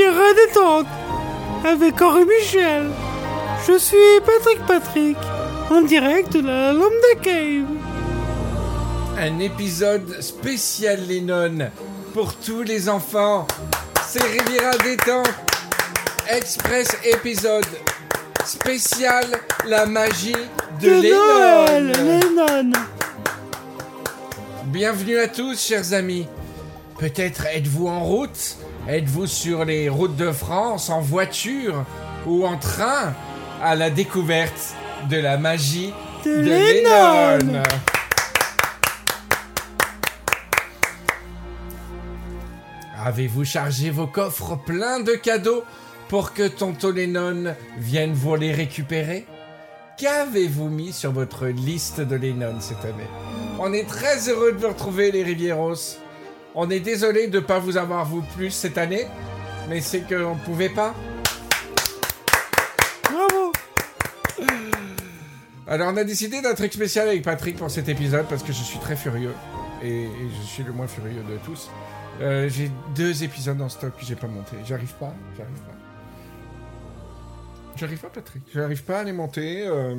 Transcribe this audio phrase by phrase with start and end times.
[0.00, 0.86] Riviera détente
[1.62, 2.86] avec Henri Michel.
[3.68, 5.16] Je suis Patrick Patrick,
[5.70, 7.66] en direct de la Lambda Cave.
[9.18, 11.70] Un épisode spécial Lennon
[12.14, 13.46] pour tous les enfants.
[14.06, 15.28] C'est Riviera détente.
[16.30, 17.66] Express épisode
[18.46, 19.26] spécial
[19.66, 20.32] la magie
[20.80, 22.62] de, De Lennon.
[22.62, 22.72] Lennon.
[24.64, 26.26] Bienvenue à tous, chers amis.
[26.98, 28.56] Peut-être êtes-vous en route?
[28.92, 31.84] Êtes-vous sur les routes de France, en voiture
[32.26, 33.14] ou en train
[33.62, 34.74] à la découverte
[35.08, 37.38] de la magie De de, Lennon.
[37.38, 37.62] Lennon
[43.04, 45.62] Avez-vous chargé vos coffres pleins de cadeaux
[46.08, 49.24] pour que Tonton Lennon vienne vous les récupérer?
[49.98, 53.08] Qu'avez-vous mis sur votre liste de Lennon cette année?
[53.60, 56.00] On est très heureux de vous retrouver, les Rivieros.
[56.54, 59.06] On est désolé de ne pas vous avoir vu plus cette année,
[59.68, 60.94] mais c'est qu'on ne pouvait pas.
[63.04, 63.52] Bravo.
[65.68, 68.62] Alors, on a décidé d'un truc spécial avec Patrick pour cet épisode parce que je
[68.62, 69.34] suis très furieux.
[69.82, 71.70] Et, et je suis le moins furieux de tous.
[72.20, 74.56] Euh, j'ai deux épisodes en stock que j'ai pas monté.
[74.66, 75.72] J'arrive pas, j'arrive pas.
[77.76, 78.42] J'arrive pas, Patrick.
[78.52, 79.66] J'arrive pas à les monter.
[79.66, 79.94] euh.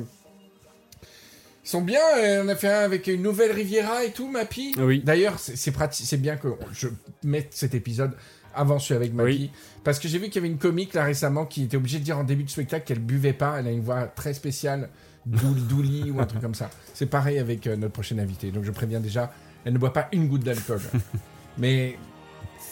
[1.64, 2.00] Ils sont bien.
[2.18, 4.74] euh, on a fait un avec une nouvelle Riviera et tout, Mappy.
[4.78, 5.00] Oui.
[5.04, 6.88] D'ailleurs, c'est pratique, c'est bien que je
[7.22, 8.12] mette cet épisode
[8.54, 9.30] avant celui avec Mappy.
[9.30, 9.50] Oui.
[9.84, 12.04] Parce que j'ai vu qu'il y avait une comique là récemment qui était obligée de
[12.04, 13.56] dire en début de spectacle qu'elle buvait pas.
[13.60, 14.88] Elle a une voix très spéciale,
[15.26, 16.68] douli, ou un truc comme ça.
[16.94, 18.50] C'est pareil avec euh, notre prochaine invitée.
[18.50, 19.32] Donc je préviens déjà,
[19.64, 20.80] elle ne boit pas une goutte d'alcool.
[21.58, 21.96] Mais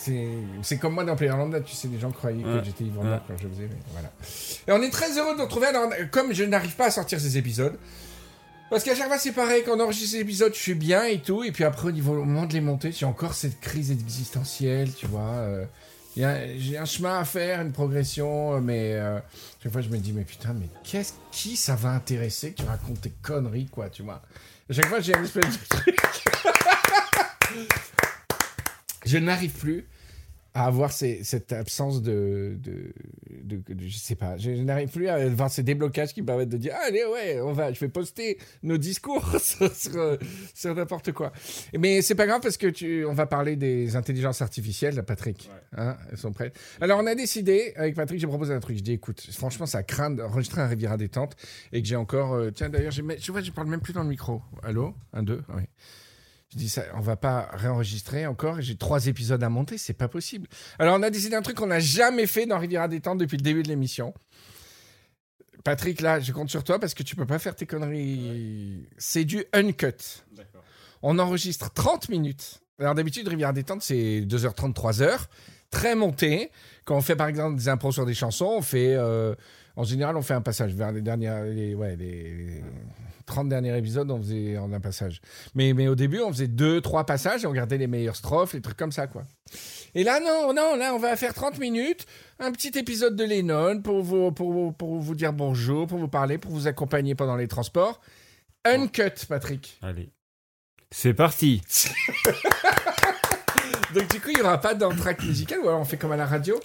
[0.02, 0.28] c'est
[0.62, 3.18] c'est comme moi dans Playerland, tu sais, les gens croyaient que j'étais ivrogne Ouais.
[3.28, 3.68] quand je faisais.
[3.68, 4.10] Mais voilà.
[4.66, 5.66] Et on est très heureux de nous retrouver.
[5.66, 7.76] Alors, comme je n'arrive pas à sortir ces épisodes,
[8.70, 11.18] parce qu'à chaque fois, c'est pareil, quand on enregistre ces épisodes, je suis bien et
[11.20, 13.90] tout, et puis après, au niveau au moment de les monter, j'ai encore cette crise
[13.90, 15.20] existentielle, tu vois.
[15.20, 15.64] euh,
[16.16, 19.18] j'ai un chemin à faire, une progression, euh, mais euh,
[19.62, 22.68] chaque fois, je me dis, mais putain, mais qu'est-ce qui ça va intéresser que tu
[22.68, 24.22] racontes tes conneries, quoi, tu vois.
[24.68, 26.00] À chaque fois, j'ai une espèce de truc.
[29.04, 29.86] je n'arrive plus
[30.52, 32.92] à avoir ces- cette absence de, de,
[33.44, 36.26] de- de- je sais pas, je, je n'arrive plus à avoir ces déblocages qui me
[36.26, 40.18] permettent de dire allez ouais, on va, je vais poster nos discours sur, sur,
[40.54, 41.32] sur n'importe quoi.
[41.78, 45.48] Mais c'est pas grave parce que tu, on va parler des intelligences artificielles, Patrick.
[45.76, 46.58] Hein, elles sont prêtes.
[46.80, 48.76] Alors on a décidé avec Patrick, j'ai proposé un truc.
[48.76, 51.36] Je dis écoute, franchement ça craint d'enregistrer un Riviera détente
[51.72, 54.08] et que j'ai encore, euh, tiens d'ailleurs, tu vois, je parle même plus dans le
[54.08, 54.42] micro.
[54.64, 55.62] Allô, un deux, oui.
[56.52, 58.60] Je dis ça, on va pas réenregistrer encore.
[58.60, 60.48] J'ai trois épisodes à monter, c'est pas possible.
[60.78, 63.42] Alors on a décidé un truc qu'on n'a jamais fait dans Riviera détente depuis le
[63.42, 64.12] début de l'émission.
[65.62, 68.88] Patrick, là, je compte sur toi parce que tu peux pas faire tes conneries.
[68.98, 70.24] C'est du uncut.
[71.02, 72.60] On enregistre 30 minutes.
[72.78, 75.26] Alors d'habitude, Riviera détente, c'est 2h30, 3h.
[75.70, 76.50] Très monté.
[76.84, 78.94] Quand on fait par exemple des impros sur des chansons, on fait.
[78.96, 79.34] euh,
[79.76, 81.44] en général, on fait un passage vers les dernières.
[81.44, 82.60] Les, ouais, les
[83.26, 85.20] 30 derniers épisodes, on faisait en un passage.
[85.54, 88.54] Mais, mais au début, on faisait deux, trois passages et on gardait les meilleures strophes,
[88.54, 89.22] les trucs comme ça, quoi.
[89.94, 92.06] Et là, non, non, là, on va faire 30 minutes,
[92.38, 96.08] un petit épisode de Lennon pour vous, pour, vous- pour vous dire bonjour, pour vous
[96.08, 98.00] parler, pour vous accompagner pendant les transports.
[98.64, 99.78] Uncut, Patrick.
[99.82, 100.10] Allez.
[100.92, 101.62] C'est parti.
[103.94, 106.16] Donc, du coup, il n'y aura pas d'entraque musicale, ou alors on fait comme à
[106.16, 106.60] la radio.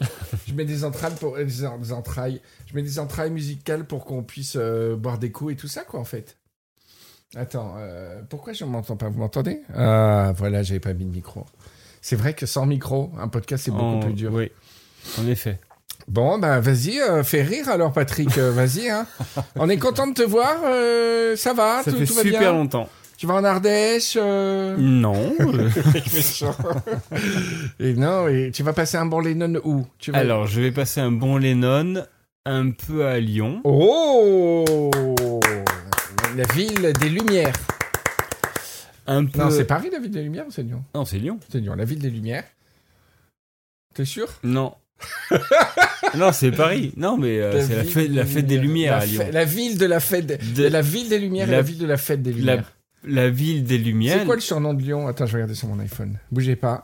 [0.47, 1.35] Je mets des entrailles pour.
[1.37, 2.39] euh, Des, entrailles.
[2.67, 5.83] Je mets des entrailles musicales pour qu'on puisse euh, boire des coups et tout ça,
[5.83, 6.37] quoi, en fait.
[7.35, 9.09] Attends, euh, pourquoi je ne m'entends pas?
[9.09, 9.61] Vous m'entendez?
[9.75, 11.45] Ah, voilà, j'avais pas mis de micro.
[12.01, 14.31] C'est vrai que sans micro, un podcast, c'est beaucoup En- plus dur.
[14.33, 14.51] Oui.
[15.19, 15.59] En effet.
[16.07, 18.37] Bon, ben vas-y, euh, fais rire alors, Patrick.
[18.37, 19.07] euh, vas-y, hein.
[19.55, 20.55] On est content de te voir.
[21.37, 21.81] ça va?
[21.83, 22.51] Ça tout, fait tout va super bien?
[22.53, 22.89] longtemps.
[23.17, 25.33] Tu vas en Ardèche Non.
[27.79, 29.85] et non, et tu vas passer un bon Lennon où?
[29.99, 30.17] Tu vas...
[30.19, 32.03] Alors, je vais passer un bon Lennon
[32.45, 33.61] un peu à Lyon.
[33.63, 34.65] Oh
[36.35, 37.53] La ville des Lumières.
[39.07, 39.39] Un peu.
[39.39, 40.83] Non, c'est Paris, la ville des Lumières ou c'est Lyon?
[40.93, 41.39] Non, c'est Lyon.
[41.49, 42.43] C'est Lyon, la ville des Lumières.
[43.93, 44.27] T'es sûr?
[44.43, 44.73] Non.
[46.15, 46.91] non, c'est Paris.
[46.97, 49.25] Non, mais euh, c'est la fête, la fête des Lumières La à Lyon.
[49.31, 50.25] La ville de la fête...
[50.25, 52.37] de- De- La ville des Lumières et La- la ville de la fête des la,
[52.55, 52.71] Lumières.
[53.03, 54.19] la ville des Lumières.
[54.19, 55.07] C'est quoi le surnom de Lyon?
[55.07, 56.17] Attends, je vais regarder sur mon iPhone.
[56.31, 56.83] Bougez pas.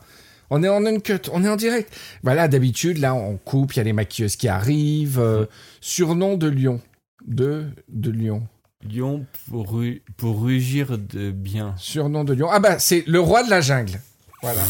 [0.50, 1.94] On est en uncut, on est en direct.
[2.24, 5.20] Voilà, d'habitude, là, on coupe, il y a les maquilleuses qui arrivent.
[5.20, 5.46] euh,
[5.80, 6.82] surnom de Lyon.
[7.26, 8.48] De, de Lyon.
[8.84, 11.74] Lyon pour, ru- pour rugir de bien.
[11.78, 12.50] Surnom de Lyon.
[12.52, 14.00] Ah bah, c'est le roi de la jungle.
[14.42, 14.62] Voilà.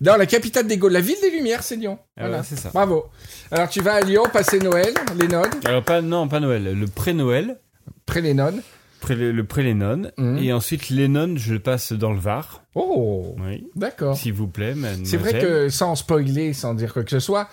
[0.00, 1.98] Dans la capitale des Gaules, la ville des Lumières, c'est Lyon.
[2.16, 2.38] Ah Voilà.
[2.38, 2.70] ouais, c'est ça.
[2.72, 3.06] Bravo.
[3.50, 6.78] Alors, tu vas à Lyon passer Noël, Lennon, Alors, pas, non, pas Noël.
[6.78, 7.58] Le pré-Noël.
[8.06, 8.54] près Lennon.
[9.00, 10.10] pré- le pré-Lennon.
[10.16, 10.38] Mhm.
[10.38, 12.62] Et ensuite, Lennon, je le passe dans le Var.
[12.74, 13.66] Oh, Oui.
[13.76, 14.16] d'accord.
[14.16, 15.06] S'il vous plaît, mademoiselle.
[15.06, 17.48] C'est vrai que sans spoiler, sans dire quoi que ce soit,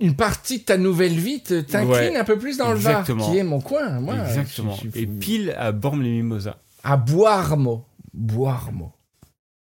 [0.00, 2.16] une partie de ta nouvelle vie t'incline Ouais.
[2.16, 4.00] un peu plus dans le Var, qui est mon coin.
[4.00, 4.74] Moi, Exactement.
[4.82, 6.56] je- je- Et pile à Bormes-les-Mimosas.
[6.82, 7.84] à Boirmo.
[8.12, 8.92] Boirmo.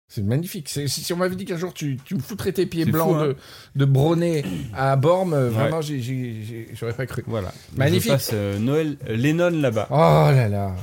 [0.08, 0.70] C'est magnifique.
[0.70, 3.28] Si, on m'avait dit qu'un jour tu, tu me foutrais tes pieds blancs fou, hein.
[3.28, 3.36] de,
[3.76, 7.24] de Bronnet à Bormes, euh, vraiment, j'aurais pas cru.
[7.28, 7.52] Voilà.
[7.76, 8.04] Magnifique.
[8.12, 9.88] Je passe euh, Noël euh, Lennon là-bas.
[9.90, 9.96] Oh
[10.32, 10.76] là là.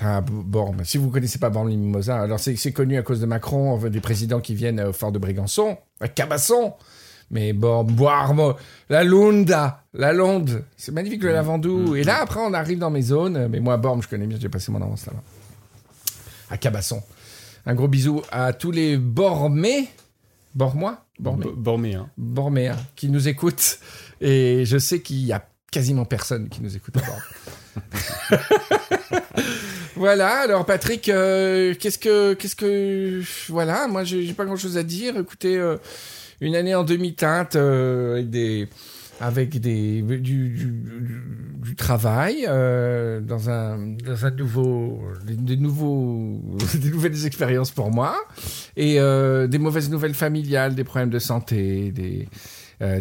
[0.00, 0.84] Ah, Bormes.
[0.84, 4.00] Si vous connaissez pas Bormes les Mimosas, alors c'est connu à cause de Macron, des
[4.00, 6.72] présidents qui viennent au fort de Brégançon, à Cabasson.
[7.34, 8.54] Mais Bormes, Boirmo,
[8.88, 11.92] la Lunda, la Londe, c'est magnifique le Lavandou.
[11.92, 11.96] Mm.
[11.96, 13.48] Et là, après, on arrive dans mes zones.
[13.48, 15.22] Mais moi, Bormes, je connais bien, j'ai passé mon enfance là-bas.
[16.48, 17.02] À Cabasson.
[17.66, 19.88] Un gros bisou à tous les Bormés.
[20.54, 21.04] Bormois?
[21.18, 22.08] Bormés B- Borméen.
[22.16, 23.80] Borméens qui nous écoutent.
[24.20, 27.20] Et je sais qu'il y a quasiment personne qui nous écoute à Bormes.
[29.96, 32.34] voilà, alors Patrick, euh, qu'est-ce que.
[32.34, 33.22] Qu'est-ce que.
[33.48, 35.16] Voilà, moi j'ai pas grand chose à dire.
[35.18, 35.76] Écoutez, euh,
[36.40, 38.66] une année en demi-teinte euh,
[39.20, 40.04] avec du,
[41.76, 48.16] travail euh, dans un dans un nouveau des, des des nouvelles expériences pour moi
[48.76, 51.92] et euh, des mauvaises nouvelles familiales, des problèmes de santé,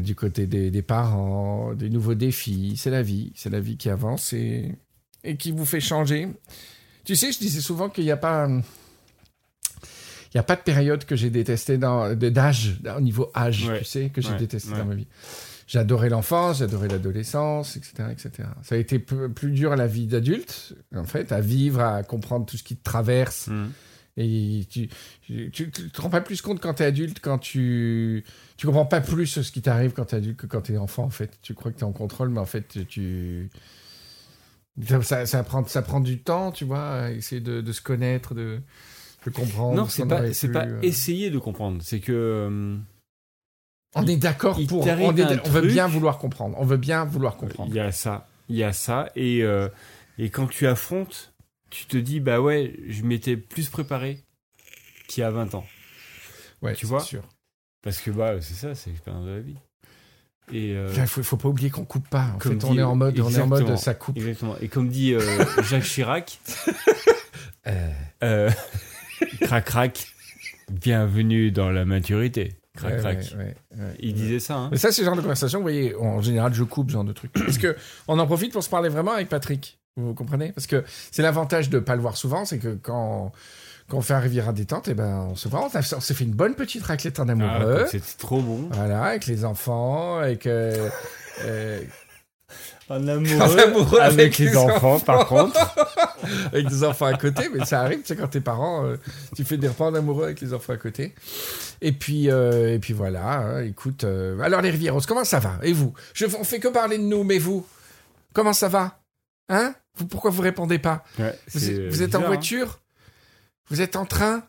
[0.02, 2.76] du côté des, des parents, des nouveaux défis.
[2.78, 4.76] C'est la vie, c'est la vie qui avance et,
[5.24, 6.30] et qui vous fait changer.
[7.04, 8.48] Tu sais, je disais souvent qu'il n'y a pas.
[10.34, 13.80] Il n'y a pas de période que j'ai détesté dans, d'âge, au niveau âge, Ouais.
[13.80, 14.78] tu sais, que j'ai Ouais, détesté ouais.
[14.80, 15.08] dans ma vie.
[15.68, 18.50] J'adorais l'enfance, j'adorais l'adolescence, etc., etc.
[18.64, 22.46] Ça a été plus dur à la vie d'adulte, en fait, à vivre, à comprendre
[22.46, 23.48] tout ce qui te traverse.
[23.48, 23.72] Mhm.
[24.18, 24.90] Et tu,
[25.22, 28.24] tu, tu te rends pas plus compte quand t'es adulte, quand tu,
[28.58, 31.10] tu comprends pas plus ce qui t'arrive quand t'es adulte que quand t'es enfant, en
[31.10, 31.40] fait.
[31.42, 33.50] Tu crois que t'es en contrôle, mais en fait, tu,
[34.88, 37.82] ça, ça, ça prend, ça prend du temps, tu vois, à essayer de, de se
[37.82, 38.60] connaître, de,
[39.26, 39.76] de comprendre.
[39.76, 40.80] Non, ce c'est pas, c'est pas euh.
[40.82, 41.82] essayer de comprendre.
[41.84, 42.12] C'est que.
[42.12, 42.78] euh,
[43.96, 46.56] On est d'accord pour, on, est- on veut bien vouloir comprendre.
[46.60, 47.70] On veut bien vouloir comprendre.
[47.72, 49.70] Il y a ça, il y a ça, et euh,
[50.18, 51.34] et quand tu affrontes,
[51.70, 54.20] tu te dis bah ouais, je m'étais plus préparé
[55.08, 55.66] qu'il y a 20 ans,
[56.62, 57.24] Ouais, tu vois sûr.
[57.84, 59.58] parce que bah c'est ça, c'est l'expérience de la vie.
[60.52, 62.28] Et euh, Il faut, faut pas oublier qu'on coupe pas.
[62.36, 64.18] En fait, on dit- est en mode, on est en mode, ça coupe.
[64.18, 64.56] exactement.
[64.62, 65.22] Et comme dit euh,
[65.64, 66.40] Jacques Chirac,
[69.42, 70.08] crac crac,
[70.72, 73.18] bienvenue dans la maturité, crac ouais, crac.
[73.18, 73.94] ouais, ouais, ouais.
[74.00, 74.56] Il disait ça.
[74.56, 74.70] Hein.
[74.72, 77.04] Mais ça, c'est le genre de conversation, vous voyez, en général, je coupe ce genre
[77.04, 77.32] de truc.
[77.34, 77.76] Parce que
[78.08, 79.80] on en profite pour se parler vraiment avec Patrick.
[79.96, 80.52] Vous comprenez?
[80.54, 83.32] Parce que c'est l'avantage de pas le voir souvent, c'est que quand,
[83.88, 86.34] quand on fait un Riviera détente, et ben, on se voit, on, s'est fait une
[86.34, 87.86] bonne petite raclette en Ah, amoureux.
[87.90, 88.70] C'était trop bon.
[88.72, 90.48] voilà, avec les enfants, avec...
[90.48, 90.90] euh,
[91.46, 91.82] euh,
[92.90, 95.58] En En amoureux, amoureux avec, avec les les enfants, par contre.
[96.52, 98.98] avec des enfants à côté, mais ça arrive, tu sais, quand t'es parent, euh,
[99.36, 101.14] tu fais des repas en amoureux avec les enfants à côté.
[101.82, 104.04] Et puis, euh, et puis voilà, hein, écoute.
[104.04, 105.60] euh, alors, les Rivieros, comment ça va?
[105.64, 105.94] Et vous?
[106.14, 107.66] Je, On fait que parler de nous, mais vous
[108.34, 109.00] Comment ça va?
[109.50, 109.76] Hein?
[109.98, 111.04] Vous, Pourquoi vous répondez pas?
[111.20, 112.28] Ouais, Vous, êtes- en hein.
[112.28, 112.80] voiture?
[113.70, 114.44] Vous êtes en train?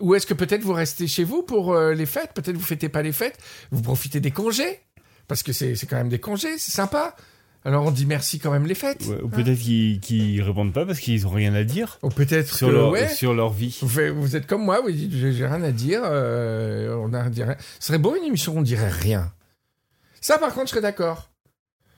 [0.00, 2.30] Ou est-ce que peut-être vous restez chez vous pour euh, les fêtes?
[2.34, 3.38] Peut-être vous fêtez pas les fêtes?
[3.70, 4.80] Vous profitez des congés?
[5.28, 7.16] Parce que c'est c'est quand même des congés, c'est sympa.
[7.66, 9.04] Alors on dit merci quand même les fêtes.
[9.06, 9.30] Ouais, ou hein.
[9.30, 12.90] peut-être qu'ils qu'ils répondent pas parce qu'ils ont rien à dire Ou peut-être sur leur,
[12.90, 13.76] ouais, sur leur vie.
[13.82, 17.18] vous, faites- vous êtes comme moi, vous dites j'ai rien à dire, euh, on a
[17.18, 17.54] rien à dire.
[17.80, 19.32] Ce serait beau une émission où on dirait rien.
[20.20, 21.28] Ça par contre je serais d'accord.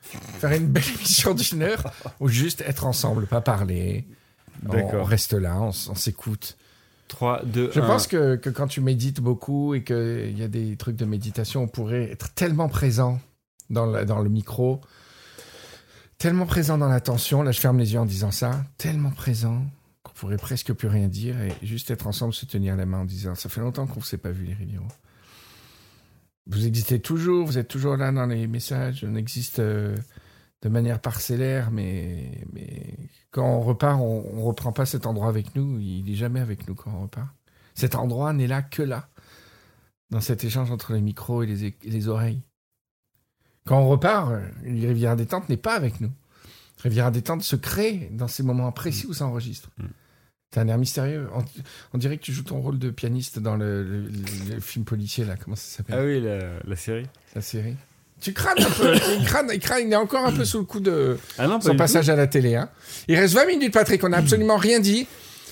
[0.01, 4.07] Faire une belle émission d'une heure ou juste être ensemble, pas parler.
[4.67, 5.07] On- On D'accord.
[5.07, 6.57] reste là, on, s'écoute.
[7.09, 7.87] 3, 2, Je 1.
[7.87, 11.63] pense que, que quand tu médites beaucoup et qu'il y a des trucs de méditation,
[11.63, 13.21] on pourrait être tellement présent
[13.71, 14.81] dans, la- dans le micro,
[16.19, 17.43] tellement présent dans l'attention.
[17.43, 18.65] Là, je ferme les yeux en disant ça.
[18.77, 19.65] Tellement présent
[20.03, 23.05] qu'on pourrait presque plus rien dire et juste être ensemble, se tenir la main en
[23.05, 24.87] disant Ça fait longtemps qu'on ne s'est pas vu, les Rivieros.
[26.47, 29.05] Vous existez toujours, vous êtes toujours là dans les messages.
[29.07, 29.97] On existe euh,
[30.63, 32.47] de manière parcellaire, mais,
[33.31, 35.79] quand on repart, on, on reprend pas cet endroit avec nous.
[35.79, 37.29] Il est jamais avec nous quand on repart.
[37.75, 39.09] Cet endroit n'est là que là,
[40.11, 42.43] dans cet échange entre les micros et les oreilles.
[43.69, 46.11] Quand on repart, euh, une rivière détente n'est pas avec nous.
[46.83, 49.69] Rivière détente se crée dans ces moments précis où ça enregistre.
[49.79, 49.85] Mm.
[50.55, 51.29] C'est un air mystérieux.
[51.35, 51.45] On,
[51.93, 54.85] on dirait que tu joues ton rôle de pianiste dans le, le- le- le film
[54.87, 55.35] policier, là.
[55.37, 55.97] Comment ça s'appelle?
[55.99, 57.07] Ah oui, la, la série.
[57.35, 57.77] La série.
[58.21, 58.95] Tu crânes un peu.
[59.21, 61.61] il, crâne, il crâne, il est encore un peu sous le coup de Ah non,
[61.61, 62.55] son passage à la télé.
[62.57, 62.71] Hein.
[63.09, 64.03] Il reste 20 minutes, Patrick.
[64.05, 65.07] On n'a absolument rien dit.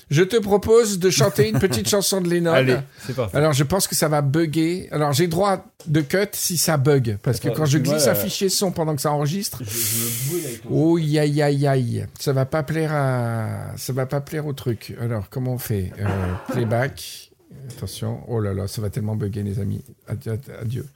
[0.09, 2.53] Je te propose de chanter une petite chanson de Lennon.
[2.53, 3.37] Allez, c'est parti.
[3.37, 4.89] Alors, je pense que ça va bugger.
[4.93, 7.19] Alors, j'ai droit de cut si ça bug.
[7.23, 9.77] Parce que quand je glisse un euh, fichier son pendant que ça enregistre, Je, je
[9.77, 10.69] me brûle avec ton...
[10.71, 12.07] oh, aïe, aïe, aïe.
[12.21, 13.73] Ça va pas plaire à...
[13.77, 14.95] Ça va pas plaire au truc.
[15.01, 15.93] Alors, comment on fait?
[15.99, 16.07] Euh,
[16.53, 17.33] Playback.
[17.71, 18.21] Attention.
[18.29, 19.83] Oh là là, ça va tellement bugger, les amis.
[20.07, 20.39] Adieu.
[20.61, 20.87] adieu.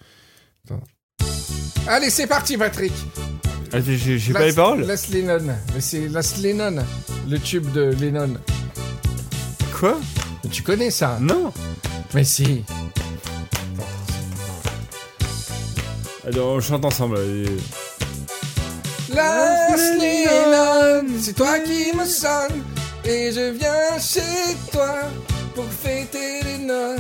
[0.67, 0.83] Attends.
[1.89, 2.93] Allez, c'est parti, Patrick.
[3.87, 5.47] J'ai pas les paroles Last Lennon.
[5.75, 6.85] Mais c'est Last Lennon.
[7.29, 8.35] Le tube de Lennon.
[9.81, 9.99] Quoi
[10.45, 11.53] Mais tu connais ça Non
[12.15, 12.65] Mais si.
[16.27, 17.17] Allez, on chante ensemble.
[17.17, 17.57] allez.
[21.21, 22.63] C'est toi qui me sonne
[23.05, 24.95] et je viens chez toi
[25.55, 26.97] pour fêter Lennon.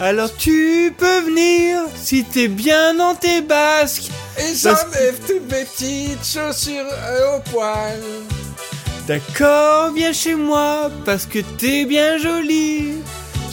[0.00, 4.10] Alors tu peux venir si t'es bien dans tes basques.
[4.38, 7.98] Et Parce- j'enlève toutes mes petites chaussures euh, au poil.
[9.06, 12.94] D'accord, viens chez moi parce que t'es bien jolie.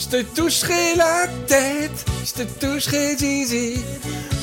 [0.00, 3.76] Je te toucherai la tête, je te toucherai Zizi.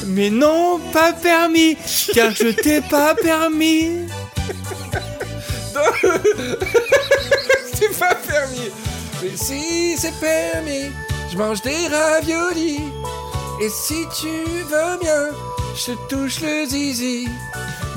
[0.08, 1.76] Mais non, pas permis,
[2.14, 4.08] car je t'ai pas permis.
[7.74, 8.72] C'est pas permis.
[9.22, 10.92] Mais si c'est permis,
[11.32, 12.82] je mange des raviolis.
[13.62, 15.30] Et si tu veux bien,
[15.76, 17.28] je te touche le zizi.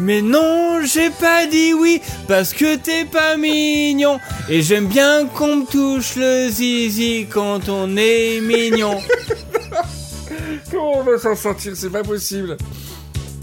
[0.00, 4.18] Mais non, j'ai pas dit oui parce que t'es pas mignon.
[4.48, 8.98] Et j'aime bien qu'on me touche le zizi quand on est mignon.
[10.70, 11.72] Comment on va s'en sortir?
[11.76, 12.56] C'est pas possible.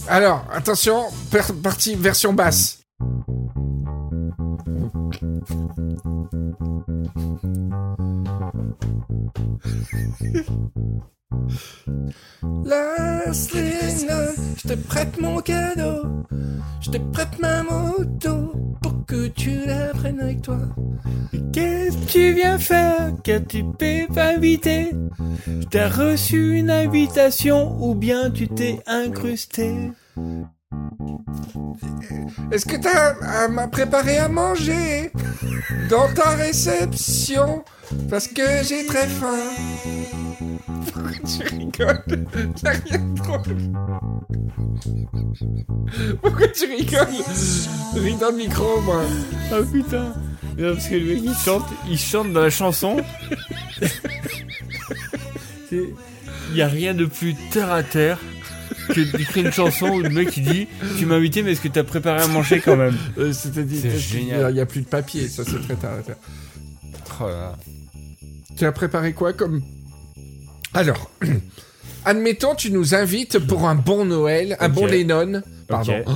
[0.07, 2.79] Alors, attention, per- partie version basse.
[12.65, 16.25] Last Lennon, je te prête mon cadeau.
[16.81, 20.59] Je te prête ma moto pour que tu la prennes avec toi.
[21.53, 23.11] Qu'est-ce que tu viens faire?
[23.23, 24.91] Car tu t'es pas invité
[25.69, 29.91] T'as reçu une invitation ou bien tu t'es incrusté?
[32.51, 35.11] Est-ce que t'as à m'a préparé à manger
[35.89, 37.63] dans ta réception?
[38.09, 39.39] Parce que j'ai très faim.
[40.91, 42.03] Pourquoi tu rigoles?
[42.61, 43.41] T'as rien de drôle.
[46.21, 47.07] Pourquoi tu rigoles?
[47.95, 49.03] Ris dans le micro, moi.
[49.53, 50.13] Oh putain
[50.57, 52.97] Non, Parce que le mec il chante, il chante dans la chanson.
[55.71, 58.19] Il y a rien de plus terre à terre
[58.89, 61.67] que d'écrire une chanson où le mec il dit Tu m'as invité mais est-ce que
[61.67, 64.51] t'as préparé à manger quand même Euh, C'est-à-dire, C'est génial.
[64.51, 66.15] Il n'y a plus de papier, ça c'est très tard à faire.
[67.21, 67.55] Oh là.
[68.57, 69.61] Tu as préparé quoi comme...
[70.73, 71.11] Alors,
[72.05, 75.41] admettons, tu nous invites pour un bon Noël, un bon Lennon.
[75.67, 76.01] Pardon.
[76.07, 76.11] Oh,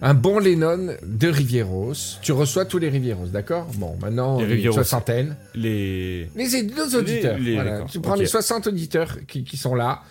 [0.00, 1.94] un bon Lennon de Rivieros.
[2.22, 3.66] Tu reçois tous les Rivieros, d'accord?
[3.76, 5.36] Bon, maintenant, Les une soixantaine.
[5.54, 6.28] Les.
[6.36, 7.38] Les, nos auditeurs.
[7.38, 7.72] les- voilà.
[7.72, 10.02] d'accord, Tu prends les 60 auditeurs qui, qui sont là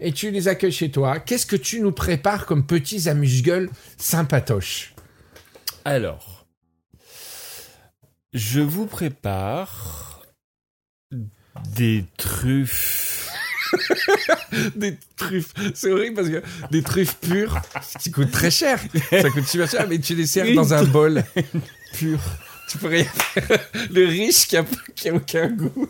[0.00, 1.18] et tu les accueilles chez toi.
[1.18, 4.94] Qu'est-ce que tu nous prépares comme petits amuse-gueules sympatoches
[5.84, 6.46] Alors.
[8.32, 10.22] Je vous prépare
[11.74, 13.30] des truffes.
[14.76, 15.52] Des truffes.
[15.74, 17.60] C'est horrible parce que des truffes pures,
[17.98, 18.78] qui coûtent très cher.
[19.10, 21.24] Ça coûte super cher, mais tu les sers dans un bol
[21.94, 22.20] pur.
[22.68, 23.60] Tu peux rien faire.
[23.92, 25.88] Le riche qui a, qui a aucun goût.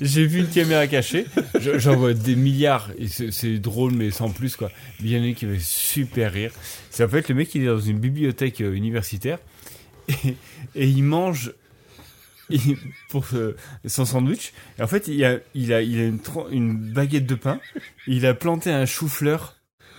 [0.00, 1.26] J'ai- vu une caméra cachée.
[1.58, 2.90] Je- J'en vois des milliards.
[2.98, 4.70] Et c'est drôle, mais sans plus, quoi.
[5.00, 6.52] Il y en a une qui avait super rire.
[6.90, 9.38] C'est en fait le mec, il est dans une bibliothèque euh, universitaire.
[10.08, 10.36] Et,
[10.74, 11.52] et il mange
[12.50, 12.76] il-
[13.08, 14.52] pour euh, son sandwich.
[14.78, 16.04] Et en fait, il a, il a, il a
[16.52, 17.60] une, baguette de pain.
[18.06, 19.56] Il a planté un chou-fleur.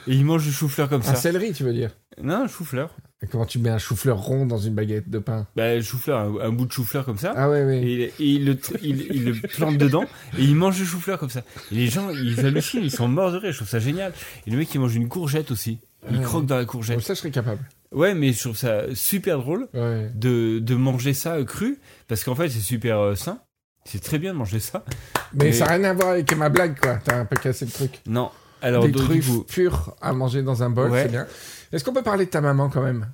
[0.08, 1.16] Et il mange le chou-fleur comme Un ça.
[1.16, 1.98] céleri, tu veux dire?
[2.22, 2.96] Non, un chou-fleur.
[3.32, 6.40] Comment tu mets un chou-fleur rond dans une baguette de pain Bah, le chou-fleur, un,
[6.50, 7.34] un bout de chou-fleur comme ça.
[7.36, 7.82] Ah ouais, ouais.
[7.82, 10.04] il, et il le, il, il le plante dedans
[10.38, 11.42] et il mange le chou-fleur comme ça.
[11.72, 13.52] Et les gens, ils hallucinent, ils sont morts de rire.
[13.52, 14.14] Je trouve ça génial.
[14.46, 15.80] Et le mec, il mange une courgette aussi.
[16.12, 16.24] Il Ouais.
[16.24, 17.02] croque dans la Bon, courgette.
[17.02, 17.60] ça, je serais capable.
[17.92, 20.12] Ouais, mais je trouve ça super drôle Ouais.
[20.14, 23.40] de, de manger ça cru parce qu'en fait, c'est super euh, sain.
[23.84, 24.86] C'est très bien de manger ça.
[25.34, 27.00] Mais, Mais- ça n'a rien à voir avec ma blague, quoi.
[27.04, 28.00] T'as un peu cassé le truc.
[28.06, 28.30] Non.
[28.62, 31.04] Alors, Des truffes pures à manger dans un bol, Ouais.
[31.04, 31.28] c'est bien.
[31.72, 33.08] Est-ce qu'on peut parler de ta maman quand même?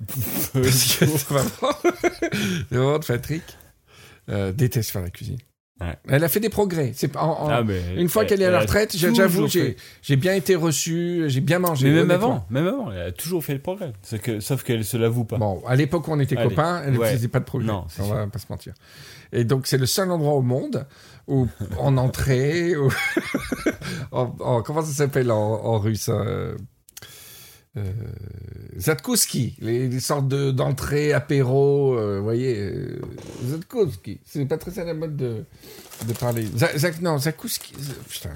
[0.52, 1.74] Parce que ta maman,
[2.70, 3.42] maman de Patrick,
[4.30, 5.38] euh, déteste faire la cuisine.
[5.80, 5.96] Ouais.
[6.08, 6.90] Elle a fait des progrès.
[6.94, 7.62] C'est pas- en- en- Ah,
[7.96, 9.46] une fois elle- qu'elle est à la retraite, j'avoue,
[10.02, 11.88] j'ai bien été reçu, j'ai bien mangé.
[11.88, 13.92] Mais même avant, même avant, elle a toujours fait le progrès.
[14.22, 15.38] Que, sauf qu'elle se l'avoue pas.
[15.38, 16.48] Bon, à l'époque où on était Allez.
[16.48, 17.12] copains, elle ne Ouais.
[17.12, 17.68] faisait pas de progrès.
[17.68, 18.74] Non, on va pas se mentir.
[19.32, 20.84] Et donc, c'est le seul endroit au monde
[21.28, 21.46] où,
[21.78, 22.74] en entrée,
[24.12, 26.56] en, en- comment ça s'appelle en, en russe euh,
[27.76, 27.82] euh,
[28.78, 33.00] Zatkowski, les, les sortes de- d'entrées, apéro, euh, vous voyez, euh,
[33.46, 34.20] Zatkowski.
[34.24, 35.44] C'est pas très à la mode de,
[36.06, 36.46] de parler.
[36.56, 37.74] Za- Zak, non, Zatkowski.
[38.08, 38.30] Putain,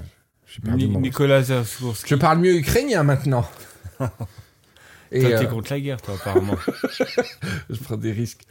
[0.75, 2.09] Ni- Nicolas Zaskourski.
[2.11, 3.45] Je parle mieux ukrainien maintenant.
[5.11, 6.55] Et Toi, t'es euh, contre la guerre, toi, apparemment.
[7.69, 8.41] je prends des risques.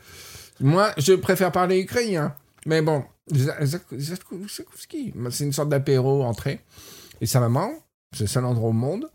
[0.60, 2.34] Moi, je préfère parler ukrainien.
[2.66, 6.60] Mais bon, Zatkowski, c'est une sorte d'apéro entrée.
[7.20, 7.70] Et sa maman,
[8.12, 9.06] c'est le seul endroit au monde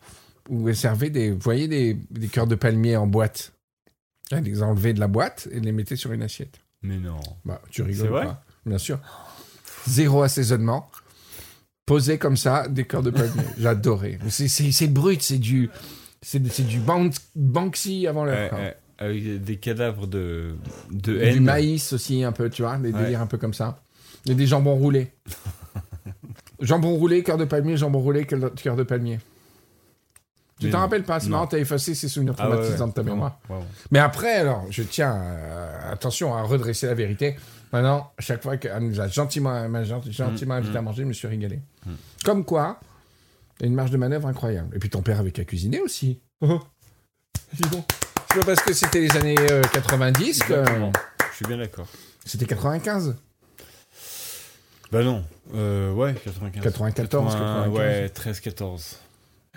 [0.50, 3.52] où elle servait des, vous voyez, des, des cœurs de palmier en boîte.
[4.32, 6.60] Elle les enlevait de la boîte et les mettait sur une assiette.
[6.84, 7.20] Mais non.
[7.46, 8.44] Bah, tu rigoles vrai pas?
[8.66, 9.00] Bien sûr.
[9.88, 10.90] Zéro assaisonnement.
[11.86, 13.44] Posé comme ça, des cœurs de palmier.
[13.58, 14.20] J'adorais.
[14.30, 15.70] C'est- C'est c'est brut, c'est du,
[16.22, 18.54] c'est c'est du Ban- Banksy avant l'heure.
[19.00, 20.56] Avec des cadavres de,
[20.92, 21.44] de Du haine.
[21.44, 23.04] maïs aussi, un peu, tu vois, des Ouais.
[23.04, 23.82] délires un peu comme ça.
[24.28, 25.14] Il y a des jambons roulés.
[26.60, 29.20] jambon roulé, cœur de palmier, jambon roulé, cœur de palmier.
[30.60, 33.04] Tu t'en rappelles pas, c'est marrant, t'as effacé ces souvenirs Ah ouais, traumatisants de ta
[33.04, 33.40] mémoire.
[33.48, 33.64] Wow.
[33.92, 37.38] Mais après, alors, je tiens, euh, attention à redresser la vérité.
[37.72, 39.66] Maintenant, chaque fois qu'elle nous a gentiment,
[40.10, 40.78] gentiment Mm, invité mm.
[40.78, 41.62] à manger, je me suis régalé.
[41.86, 41.92] Mm.
[42.26, 42.82] Comme quoi,
[43.60, 44.76] il y a une marge de manœuvre incroyable.
[44.76, 46.20] Et puis ton père avait qu'à cuisiner aussi.
[46.42, 47.86] Dis donc.
[48.34, 50.66] C'est pas parce que c'était les années euh, 90 que...
[51.32, 51.88] Je suis bien d'accord.
[52.26, 53.16] C'était 95
[54.92, 55.24] Bah non.
[55.54, 56.64] Euh, ouais, 95.
[56.64, 57.74] 94, 95.
[57.74, 58.96] Ouais, 13-14.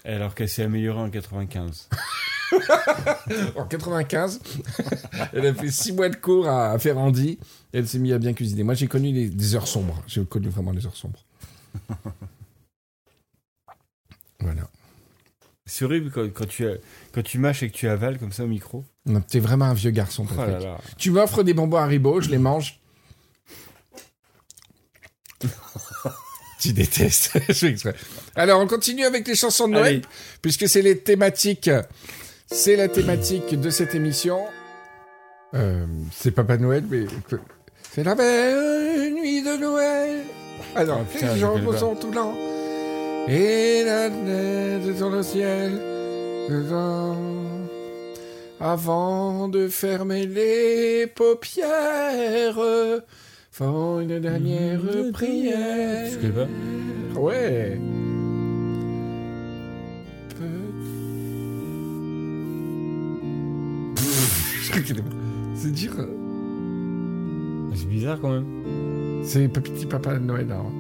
[0.04, 1.88] Alors qu'elle s'est améliorée en 95.
[3.54, 4.40] En 95,
[5.32, 7.38] elle a fait six mois de cours à, à Ferrandi
[7.72, 8.64] et elle s'est mise à bien cuisiner.
[8.64, 10.02] Moi, j'ai connu les, des heures sombres.
[10.08, 11.24] J'ai connu vraiment les heures sombres.
[14.40, 14.62] voilà.
[15.64, 16.78] C'est horrible quand, quand tu, as-
[17.12, 18.84] quand tu mâches et que tu avales comme ça au micro.
[19.06, 20.54] Non, T'es vraiment un vieux garçon, Oh Patrick.
[20.64, 20.78] là là.
[20.98, 22.79] Tu m'offres des bonbons Haribo, je les mange.
[26.60, 27.32] tu détestes.
[27.48, 27.94] je fais exprès.
[28.34, 30.02] Alors, on continue avec les chansons de Noël, Allez.
[30.42, 31.70] puisque c'est les thématiques.
[32.46, 34.40] C'est la thématique de cette émission.
[35.54, 37.04] Euh, c'est Papa Noël, mais
[37.92, 40.24] c'est la belle nuit de Noël.
[40.74, 41.78] Alors, Ah, les pas.
[41.78, 42.36] sont tout blancs.
[43.28, 45.80] Et la neige dans le ciel.
[48.60, 52.58] Avant de fermer les paupières,
[53.50, 54.80] font une dernière
[55.12, 56.08] prière.
[56.20, 56.46] Je pas.
[57.20, 57.78] Ouais.
[65.54, 65.92] C'est dur.
[67.74, 69.22] C'est bizarre quand même.
[69.24, 70.56] C'est petit papa de Noël là.
[70.56, 70.70] hein.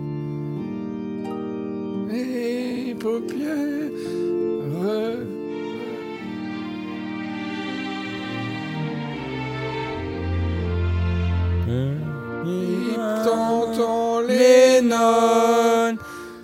[3.00, 3.90] Paupières.
[11.66, 11.99] T'entends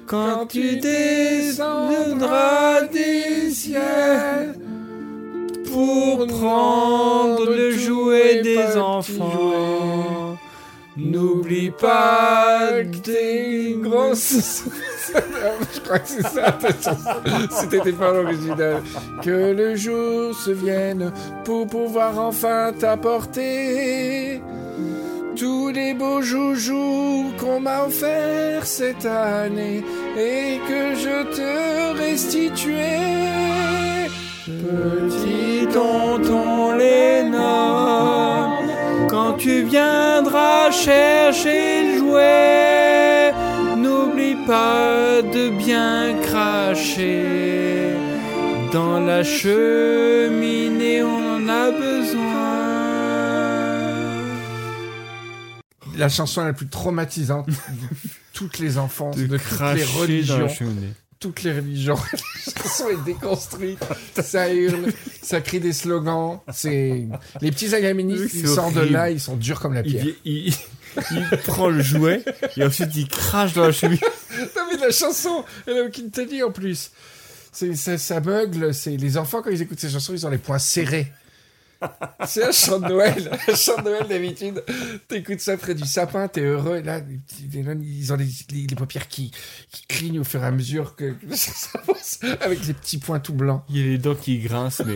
[0.06, 4.54] quand tu descendras des ciels
[5.72, 10.36] Pour prendre le jouet des enfants.
[10.96, 14.64] N'oublie pas que t'es une grosse.
[15.74, 16.58] Je crois que c'est ça.
[17.50, 18.82] C'était tes paroles originales.
[19.22, 21.12] Que le jour se vienne
[21.44, 24.40] pour pouvoir enfin t'apporter
[25.36, 29.84] tous les beaux joujoux qu'on m'a offerts cette année
[30.16, 34.08] et que je te restituais.
[34.46, 38.48] Petit tonton Lénore,
[39.08, 43.32] Quand tu viendras chercher le jouet,
[43.76, 47.92] n'oublie pas de bien cracher.
[48.72, 52.55] Dans la cheminée, on a besoin.
[55.96, 57.54] La chanson la plus traumatisante de
[58.32, 60.48] toutes les enfances, de, De toutes les religions.
[61.18, 61.96] toutes les religions.
[62.12, 63.78] La chanson est déconstruite.
[64.22, 66.38] Ça hurle, ça crie des slogans.
[66.52, 67.06] C'est
[67.40, 70.04] les petits agaménistes, C'est ils sortent de là, ils sont durs comme la pierre.
[70.24, 70.52] il-
[71.10, 72.24] il prend le jouet
[72.56, 74.00] et ensuite il crache dans la cheminée.
[74.54, 76.90] T'as vu la chanson Elle a aucune tenue en plus.
[77.52, 78.72] C'est ça, ça beugle.
[78.72, 81.12] C'est les enfants quand ils écoutent ces chansons, ils ont les poings serrés.
[82.26, 83.30] C'est un chant de Noël.
[83.48, 84.62] Un chant de Noël d'habitude.
[85.08, 86.78] T'écoutes ça près du sapin, t'es heureux.
[86.78, 87.00] Et là,
[87.52, 89.30] ils ont les, les- les paupières qui,
[89.70, 93.34] qui clignent au fur et à mesure que ça avance, avec les petits points tout
[93.34, 93.62] blancs.
[93.68, 94.94] Il y a les dents qui grincent, mais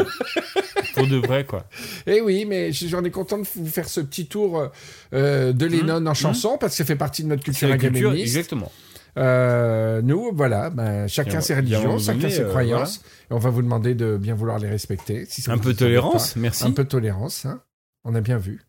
[0.94, 1.66] pour de vrai, quoi.
[2.06, 4.70] Eh oui, mais j'en ai content de vous faire ce petit tour
[5.12, 8.72] euh, de Lennon en chanson parce que ça fait partie de notre culture culture, exactement.
[9.18, 12.98] Euh, nous, voilà, ben, chacun on- ses religions, chacun ses euh, croyances.
[13.30, 15.26] Et on va vous demander de bien vouloir les respecter.
[15.28, 16.40] Si ça Un peu de tolérance, pas.
[16.40, 16.64] merci.
[16.64, 17.60] Un peu de tolérance, hein.
[18.04, 18.60] on a bien vu.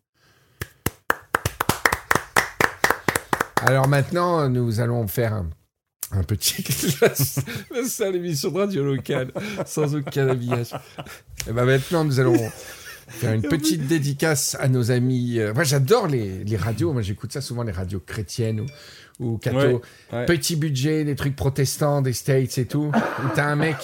[3.64, 5.46] Alors maintenant, nous allons faire un,
[6.10, 6.64] Un petit.
[7.00, 7.08] la,
[7.80, 9.30] la seule émission de radio locale,
[9.66, 10.72] sans aucun habillage.
[11.48, 12.36] Et ben maintenant, nous allons
[13.12, 15.38] faire une petite dédicace à nos amis.
[15.38, 16.92] euh, Moi, j'adore les, les radios.
[16.92, 18.66] Moi, j'écoute ça souvent, les radios chrétiennes ou,
[19.34, 19.56] ou catho.
[19.58, 19.80] Ouais,
[20.12, 20.26] ouais.
[20.26, 22.90] Petit budget, des trucs protestants, des States et tout.
[22.94, 23.76] Où t'as un mec.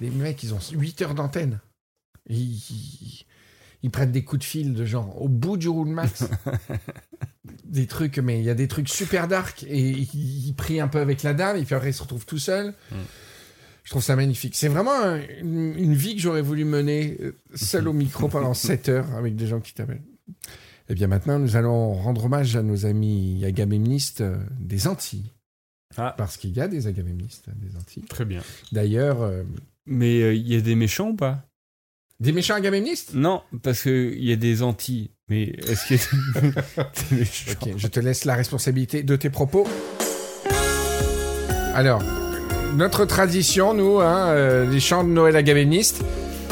[0.00, 1.60] Les mecs, ils ont 8 heures d'antenne.
[2.28, 3.26] Ils, ils-
[3.84, 6.22] ils prennent des coups de fil de gens au bout du roule max.
[7.64, 10.86] des trucs, mais il y a des trucs super dark et il, il prie un
[10.88, 12.74] peu avec la dame et puis après il se retrouve tout seul.
[13.84, 14.54] Je trouve ça magnifique.
[14.54, 18.54] C'est vraiment un- une, une vie que j'aurais voulu mener euh, seul au micro pendant
[18.54, 20.02] 7 heures avec des gens qui t'appellent.
[20.88, 25.30] Et bien maintenant, nous allons rendre hommage à nos amis agamémnistes euh, des Antilles.
[25.96, 26.14] Ah.
[26.16, 28.04] Parce qu'il y a des agamémnistes des Antilles.
[28.08, 28.42] Très bien.
[28.72, 29.42] D'ailleurs, euh,
[29.86, 31.46] Mais euh, il y a des méchants ou pas?
[32.20, 35.10] Des méchants agamémnistes Non, parce qu'il y a des Antilles.
[35.28, 37.66] Mais est-ce qu'il y a des méchants?
[37.76, 39.66] Je te laisse la responsabilité de tes propos.
[41.74, 42.02] Alors,
[42.76, 46.02] notre tradition, nous, hein, euh, les chants de Noël agaménistes,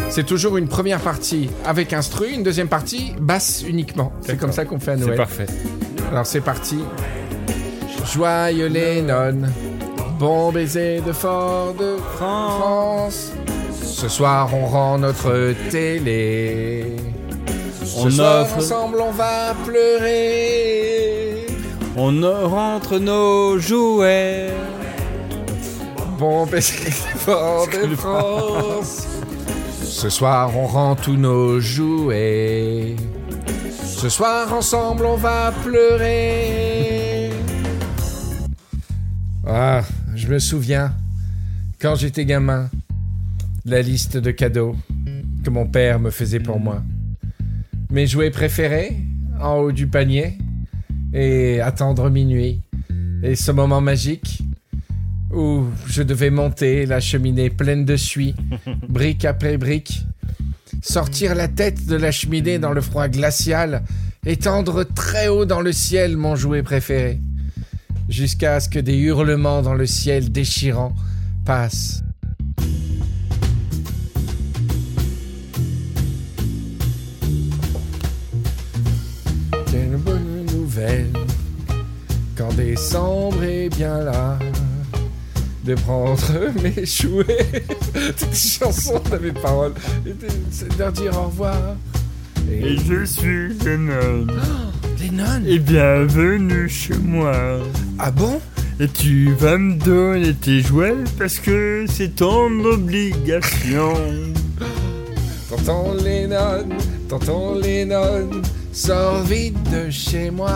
[0.08, 4.12] c'est toujours une première partie avec instru, une deuxième partie basse uniquement.
[4.22, 5.16] C'est comme ça qu'on fait à C'est Noël.
[5.16, 5.46] parfait.
[6.10, 6.78] Alors c'est parti.
[8.12, 9.42] Joyeux Lennon,
[10.18, 13.32] bon baiser de Fort de France.
[13.82, 16.96] Ce soir on rend notre télé.
[17.84, 21.46] Ce On soir offre- ensemble on va pleurer.
[21.96, 24.50] On rentre nos jouets.
[26.20, 29.06] Fort de France.
[29.82, 32.94] Ce soir on rend tous nos jouets.
[33.82, 37.30] Ce soir ensemble on va pleurer.
[39.46, 39.80] Ah,
[40.14, 40.92] je me souviens,
[41.80, 42.68] quand j'étais gamin,
[43.64, 44.76] la liste de cadeaux
[45.42, 46.82] que mon père me faisait pour moi.
[47.90, 48.98] Mes jouets préférés,
[49.40, 50.36] en haut du panier,
[51.14, 52.60] et attendre minuit.
[53.22, 54.42] Et ce moment magique
[55.32, 58.34] où je devais monter la cheminée pleine de suie,
[58.88, 60.04] brique après brique,
[60.82, 63.82] sortir la tête de la cheminée dans le froid glacial
[64.26, 67.20] et tendre très haut dans le ciel mon jouet préféré,
[68.08, 70.94] jusqu'à ce que des hurlements dans le ciel déchirant
[71.44, 72.02] passent.
[79.70, 81.12] Quelle bonne nouvelle
[82.36, 84.38] quand décembre est bien là
[85.64, 86.18] de prendre
[86.62, 87.62] mes jouets.
[88.18, 89.74] Toutes les chansons n'avaient pas paroles.
[90.06, 91.76] Et de- C'est de leur dire au revoir.
[92.50, 94.26] Et je suis Lennon.
[95.00, 97.32] les nonnes Et bienvenue chez moi.
[97.98, 98.40] Ah bon?
[98.80, 103.92] Et tu vas me donner tes jouets parce que c'est ton obligation.
[105.50, 106.68] Tonton Lennon,
[107.08, 108.30] tonton Lennon,
[108.72, 110.52] sors vite de chez moi.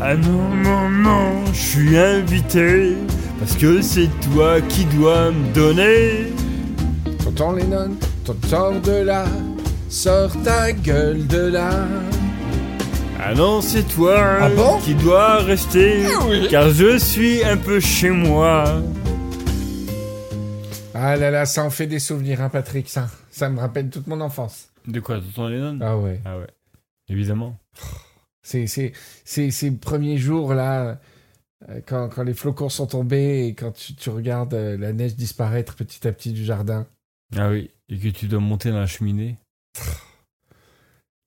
[0.00, 2.94] Ah non, non, non, je suis invité
[3.42, 6.32] parce que c'est toi qui dois me donner.
[7.24, 9.24] Tonton Lennon, ton sors de là,
[9.88, 11.88] sors ta gueule de là.
[13.20, 14.78] Ah non, c'est toi Ah bon?
[14.78, 16.46] qui dois rester Ah oui.
[16.50, 18.80] car je suis un peu chez moi.
[20.94, 23.08] Ah là là, ça en fait des souvenirs, hein, Patrick, ça.
[23.32, 24.68] Ça me rappelle toute mon enfance.
[24.86, 25.78] De quoi, Tonton Lennon?
[25.80, 26.20] Ah ouais.
[26.24, 26.46] Ah ouais,
[27.08, 27.58] évidemment.
[28.44, 28.92] C'est, c'est,
[29.24, 30.94] c'est, ces premiers jours là, euh,
[31.86, 35.74] quand, quand les flocons sont tombés et quand tu, tu regardes euh, la neige disparaître
[35.76, 36.86] petit à petit du jardin.
[37.36, 39.36] Ah oui, et que tu dois monter dans la cheminée.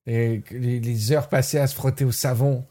[0.07, 2.65] Et les, les heures passées à se frotter au savon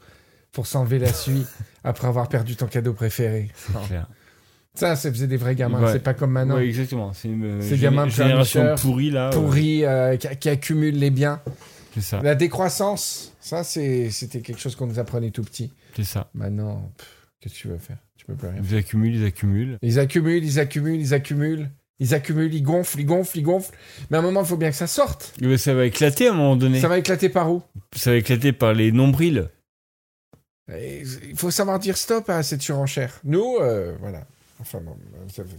[0.51, 1.45] pour s'enlever la suie
[1.83, 3.49] après avoir perdu ton cadeau préféré.
[3.87, 4.07] Clair.
[4.73, 5.81] Ça, ça faisait des vrais gamins.
[5.83, 5.91] Ouais.
[5.93, 6.55] C'est pas comme maintenant.
[6.55, 7.13] Ouais, exactement.
[7.13, 9.37] C'est une euh, Ces gamins génération pourrie là.
[9.37, 9.85] ouais.
[9.85, 11.41] Euh, qui, qui accumulent les biens.
[11.93, 15.71] C'est ça, La décroissance, ça, c'était quelque chose qu'on nous apprenait tout petit.
[15.95, 16.29] c'est ça.
[16.33, 17.07] Maintenant, pff,
[17.45, 17.97] qu'est-ce que tu veux faire?
[18.17, 18.61] Tu peux plus rien.
[18.63, 19.77] Ils accumulent, ils accumulent.
[19.83, 21.69] Ils accumulent, ils accumulent, ils accumulent.
[21.99, 23.73] Ils accumulent, ils gonflent, ils gonflent, ils gonflent.
[24.09, 25.33] Mais à un moment, il faut bien que ça sorte.
[25.57, 26.81] Ça va éclater à un moment donné.
[26.81, 27.61] Ça va éclater par où?
[27.95, 29.47] Ça va éclater par les nombrils.
[30.73, 33.19] Et Il faut savoir dire stop à cette surenchère.
[33.23, 34.25] Nous, euh, voilà.
[34.59, 34.97] Enfin, bon,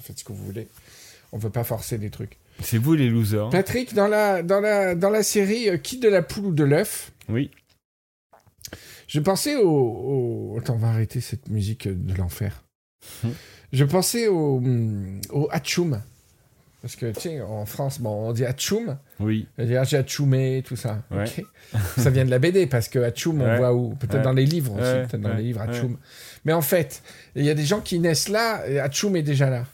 [0.01, 0.66] faites ce que vous voulez.
[1.33, 2.37] On veut pas forcer des trucs.
[2.62, 3.51] C'est vous les losers.
[3.51, 6.64] Patrick, dans la, dans la, dans la série euh, Qui de la poule ou de
[6.64, 7.51] l'œuf, Oui.
[9.06, 12.62] Je pensais au, au- Attends, on va arrêter cette musique de l'enfer.
[13.22, 13.28] Hmm.
[13.72, 14.62] Je pensais au,
[15.30, 16.00] au Hatchoum.
[16.82, 18.96] Parce que, tu sais, en France, bon, on dit Hatchoum.
[19.18, 19.48] Oui.
[19.58, 21.02] On dit, ah, j'ai Hatchoumé, tout ça.
[21.10, 21.24] Ouais.
[21.96, 23.94] Ça vient de la BD, parce que Hatchoum, on voit où?
[23.96, 24.22] Peut-être Ouais.
[24.22, 24.82] dans les livres aussi.
[25.08, 25.68] Peut-être dans les livres, ouais.
[25.76, 25.96] Hatchoum.
[26.44, 27.02] Mais en fait,
[27.34, 29.64] il y a des gens qui naissent là, et Hatchoum est déjà là.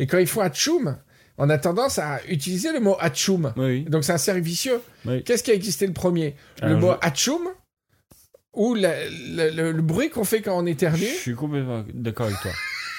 [0.00, 0.96] Et quand ils font Hatchoum,
[1.36, 3.52] on a tendance à utiliser le mot Hatchoum.
[3.56, 3.84] Oui.
[3.84, 4.80] Donc c'est un cercle vicieux.
[5.06, 5.22] Oui.
[5.22, 6.34] Qu'est-ce qui a existé le premier?
[6.62, 7.42] Le mot je- Hatchoum
[8.58, 12.26] ou la- le, le- le bruit qu'on fait quand on Je éternue suis complètement d'accord
[12.26, 12.50] avec toi.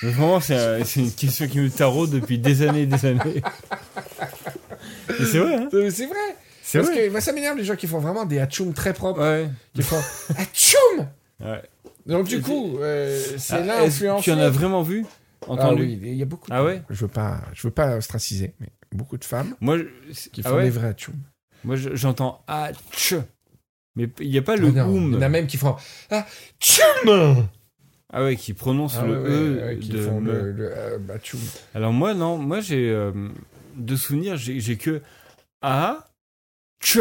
[0.02, 3.43] Vraiment, c'est un- c'est une question qui me taraude depuis des années et des années.
[5.19, 6.15] Et c'est vrai, hein mais C'est vrai.
[6.63, 7.08] C'est Parce vrai.
[7.08, 9.22] que moi, ça m'énerve les gens qui font vraiment des hatchoum très propres.
[9.22, 9.50] Ouais.
[9.74, 9.98] Qui font
[10.38, 11.08] hatchoum
[11.41, 11.62] ouais.
[12.06, 14.24] Donc du coup, euh, c'est Ah, là que influencé.
[14.24, 15.06] Tu en as vraiment vu
[15.43, 15.82] Ah Entendu?
[15.84, 16.50] oui, il y a beaucoup.
[16.50, 16.82] de- Ah ouais?
[16.89, 20.50] Je veux pas, je veux pas ostraciser, mais beaucoup de femmes Moi, je- qui ah
[20.50, 20.63] font ouais?
[20.65, 21.15] des vrais hatchoum.
[21.63, 23.15] Moi, je- j'entends Hatch.
[23.95, 25.10] Mais il n'y a pas le Ah oum.
[25.12, 25.75] Il y en a même qui font
[26.10, 27.47] hatchoum.
[28.12, 30.32] Ah ouais, qui prononce Ah le ouais, E ouais, qui de font me.
[30.34, 31.39] le, le euh, hatchoum.
[31.75, 32.38] Alors moi, non.
[32.38, 32.89] Moi, j'ai...
[32.89, 33.12] euh,
[33.75, 35.02] de souvenirs, j'ai que
[35.62, 36.08] A...
[36.82, 36.99] Tch.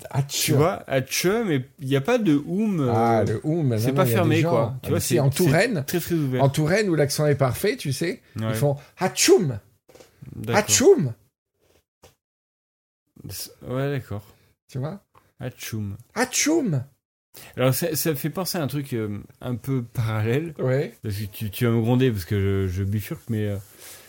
[0.00, 0.56] Tu Hatchoum.
[0.56, 2.80] vois, Hatch, mais il n'y a pas de oum.
[2.80, 3.78] euh, Ah, le oum.
[3.78, 4.74] c'est pas fermé, gens- quoi.
[4.82, 6.42] Tu Ah, vois, c'est- en Touraine, Très, très ouvert.
[6.42, 9.60] en Touraine où l'accent est parfait, tu sais, Ouais, ils font hatchoum.
[10.34, 10.58] d'accord.
[10.58, 11.12] Hatchoum.
[13.68, 14.24] Ouais, d'accord.
[14.68, 15.00] Tu vois?
[15.42, 15.96] Hatchoum.
[16.14, 16.84] Hatchoum.
[17.56, 20.54] Alors, ça, ça fait penser à un truc euh, un peu parallèle.
[20.58, 20.94] Ouais.
[21.02, 23.56] Parce que tu, tu vas me gronder parce que je, je bifurque, mais euh,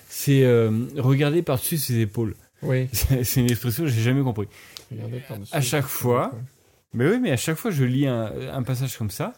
[0.09, 2.35] c'est euh, regarder par-dessus ses épaules.
[2.61, 2.87] Oui.
[3.23, 4.47] C'est une expression que j'ai jamais compris.
[4.91, 5.53] Regardez par-dessus.
[5.53, 6.33] À chaque fois,
[6.93, 9.33] Mais oui, mais à chaque fois je lis un, un passage comme ça,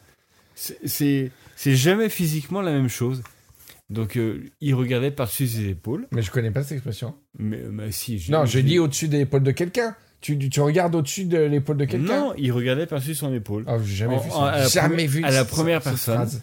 [0.53, 3.23] c'est- c'est jamais physiquement la même chose.
[3.89, 4.19] Donc
[4.61, 6.07] il regardait par-dessus ses épaules.
[6.11, 7.15] Mais je connais pas cette expression.
[7.39, 8.23] Mais bah, si.
[8.29, 9.95] Non, je dis au-dessus de l'épaule de quelqu'un.
[10.21, 13.63] Tu, tu regardes au-dessus de l'épaule de quelqu'un Non, il regardait par-dessus son épaule.
[13.67, 14.67] Oh, j'ai jamais En- vu ça.
[14.67, 16.15] jamais première- vu à la première personne.
[16.15, 16.41] phrase.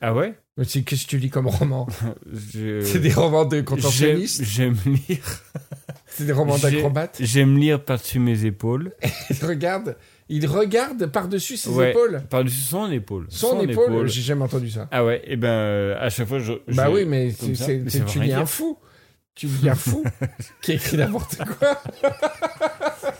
[0.00, 0.34] Ah ouais?
[0.56, 1.86] Qu'est-ce que tu lis comme roman
[2.54, 4.76] Je- C'est des romans de contorsionnistes j'aime
[5.08, 5.42] lire.
[6.06, 8.92] C'est des romans d'acrobates J'aime lire par-dessus mes épaules.
[9.30, 9.96] Il regarde,
[10.28, 12.22] il regarde par-dessus ses Ouais, épaules.
[12.30, 13.26] Par-dessus son épaule.
[13.30, 14.86] Son, épaule, j'ai jamais entendu ça.
[14.92, 16.52] Ah ouais, et ben euh, à chaque fois je.
[16.68, 18.78] Bah oui, mais mais tu lis un fou.
[19.34, 20.04] Tu un fou
[20.62, 21.82] qui écrit n'importe quoi.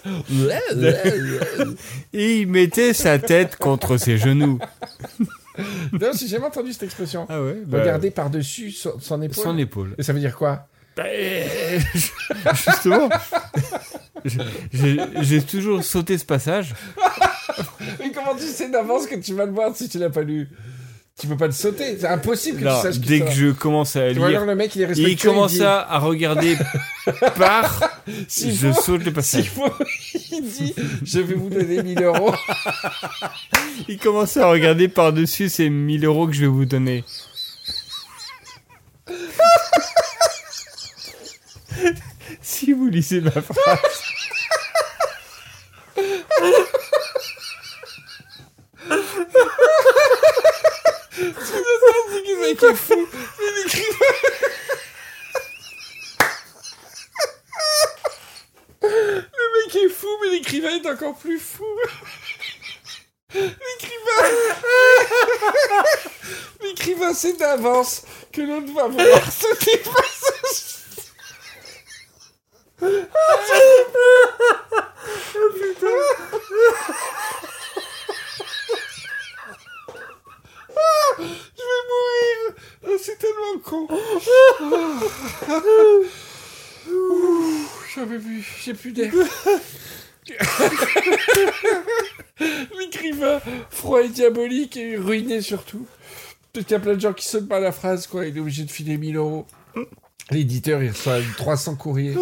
[2.13, 4.61] Et il mettait sa tête contre ses genoux.
[5.93, 7.27] non, j'ai jamais entendu cette expression.
[7.29, 9.45] Ah ouais Regarder par-dessus son, son épaule.
[9.45, 9.95] Son épaule.
[9.99, 11.05] Et ça veut dire quoi Bah,
[12.55, 13.09] Justement,
[15.21, 16.75] j'ai toujours sauté ce passage.
[17.99, 20.49] Mais comment tu sais d'avance que tu vas le voir si tu l'as pas lu?
[21.21, 21.97] Tu peux pas le sauter.
[21.99, 24.57] C'est impossible que Non, tu saches dès que je commence à Tu vois, alors le
[24.57, 25.13] mec, il est respectueux.
[25.13, 26.57] il commence dit, à, regarder
[27.37, 27.81] par.
[28.27, 29.49] S'il je faut- saute le passage.
[29.51, 29.71] faut,
[30.33, 30.75] il dit
[31.05, 32.35] Je vais vous donner 1000 euros.
[33.89, 37.05] Il commence à regarder par-dessus ces 1000 euros que je vais vous donner.
[42.41, 43.79] si vous lisez ma phrase.
[52.65, 53.09] Le mec est fou.
[53.39, 54.13] Mais l'écrivain.
[58.83, 61.65] Le mec est fou, mais l'écrivain est encore plus fou.
[63.35, 64.23] L'écrivain.
[66.63, 70.25] L'écrivain sait d'avance que l'autre va vouloir sauter face
[81.57, 82.55] Je vais mourir.
[82.87, 83.89] Oh, c'est tellement con.
[86.91, 89.13] Ouh, J'avais vu, j'ai plus d'air.
[92.79, 95.87] L'écrivain froid et diabolique et ruiné surtout.
[96.55, 98.27] Il y a plein de gens qui sautent pas la phrase, quoi.
[98.27, 99.47] Il est obligé de filer 1000 euros.
[100.31, 102.17] L'éditeur, il reçoit 300 courriers.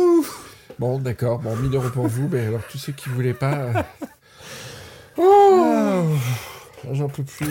[0.79, 1.39] Bon, d'accord.
[1.41, 2.29] Bon, 1000 euros pour vous.
[2.33, 3.55] Mais alors, tous ceux qui voulaient pas.
[3.69, 3.83] euh,
[5.19, 6.05] Oh
[6.93, 7.47] J'en peux plus.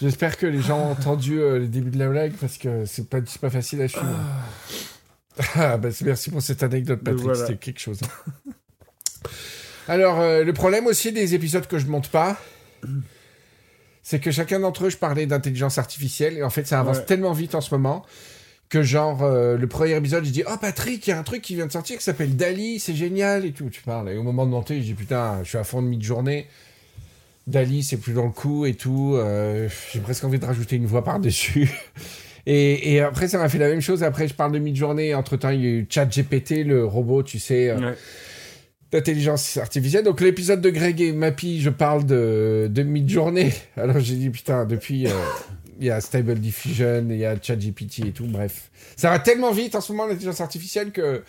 [0.00, 3.08] J'espère que les gens ont entendu euh, le début de la blague parce que c'est
[3.08, 4.06] pas, c'est pas facile à suivre.
[5.56, 7.22] Ah, bah, merci pour cette anecdote, Patrick.
[7.24, 7.38] voilà.
[7.46, 8.00] C'était quelque chose.
[8.02, 8.52] hein.
[9.88, 12.36] Alors, euh, le problème aussi des épisodes que je monte pas,
[14.02, 17.04] c'est que chacun d'entre eux, je parlais d'intelligence artificielle et en fait, ça avance Ouais.
[17.04, 18.04] tellement vite en ce moment
[18.68, 21.40] que genre euh, le premier épisode, je dis oh Patrick, il y a un truc
[21.40, 23.70] qui vient de sortir qui s'appelle Dali, c'est génial et tout.
[23.70, 25.86] Tu parles et au moment de monter, je dis putain, je suis à fond de
[25.86, 26.48] mi-journée.
[27.46, 29.12] Dali, c'est plus dans le coup et tout.
[29.14, 31.70] euh, J'ai presque envie de rajouter une voix par-dessus.
[32.46, 34.02] Et, et après, ça m'a fait la même chose.
[34.04, 35.14] Après, je parle de mid-journée.
[35.14, 37.94] Entre-temps, il y a eu ChatGPT, le robot, tu sais, euh, Ouais.
[38.92, 40.04] d'intelligence artificielle.
[40.04, 43.52] Donc, l'épisode de Greg et Mappy, je parle de, de mid-journée.
[43.76, 45.10] Alors, j'ai dit, putain, depuis, euh,
[45.80, 48.26] il y a Stable Diffusion, il y a ChatGPT et tout.
[48.26, 48.70] Bref.
[48.96, 51.22] Ça va tellement vite en ce moment, l'intelligence artificielle, que,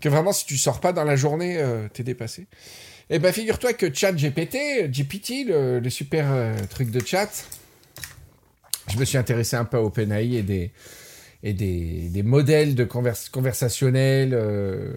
[0.00, 2.46] que vraiment, si tu sors pas dans la journée, euh, t'es dépassé.
[3.08, 7.28] Eh ben, figure-toi que ChatGPT, GPT, le, le super euh, truc de chat,
[8.92, 10.70] je me suis intéressé un peu à OpenAI et des,
[11.42, 14.92] et des, des modèles de convers- conversationnels euh,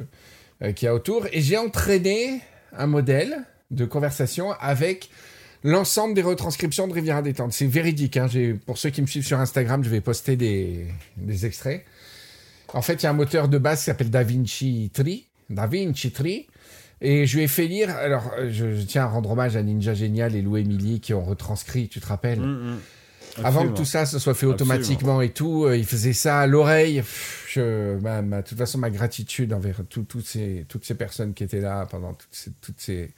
[0.62, 1.27] euh, qu'il y a autour.
[1.32, 2.41] Et j'ai entraîné
[2.75, 5.10] un modèle de conversation avec
[5.63, 7.53] l'ensemble des retranscriptions de Riviera détente.
[7.53, 8.17] C'est véridique.
[8.17, 8.27] Hein.
[8.65, 10.86] Pour ceux qui me suivent sur Instagram, je vais poster des,
[11.17, 11.86] des extraits.
[12.73, 15.27] En fait, il y a un moteur de base qui s'appelle DaVinci Tree.
[15.49, 16.47] DaVinci Tree.
[17.01, 17.89] Et je lui ai fait lire.
[17.89, 21.23] Alors, euh, je, tiens à rendre hommage à Ninja Génial et Lou Emily qui ont
[21.23, 22.39] retranscrit, tu te rappelles?
[22.39, 22.79] Hum,
[23.43, 24.75] Avant que tout ça se soit fait Absolument.
[24.75, 27.03] automatiquement et tout, euh, il faisait ça à l'oreille.
[27.49, 31.43] Je, ma- de toute façon, ma gratitude envers tout- toutes ces, toutes ces personnes qui
[31.43, 33.09] étaient là pendant toutes ces, toutes ces,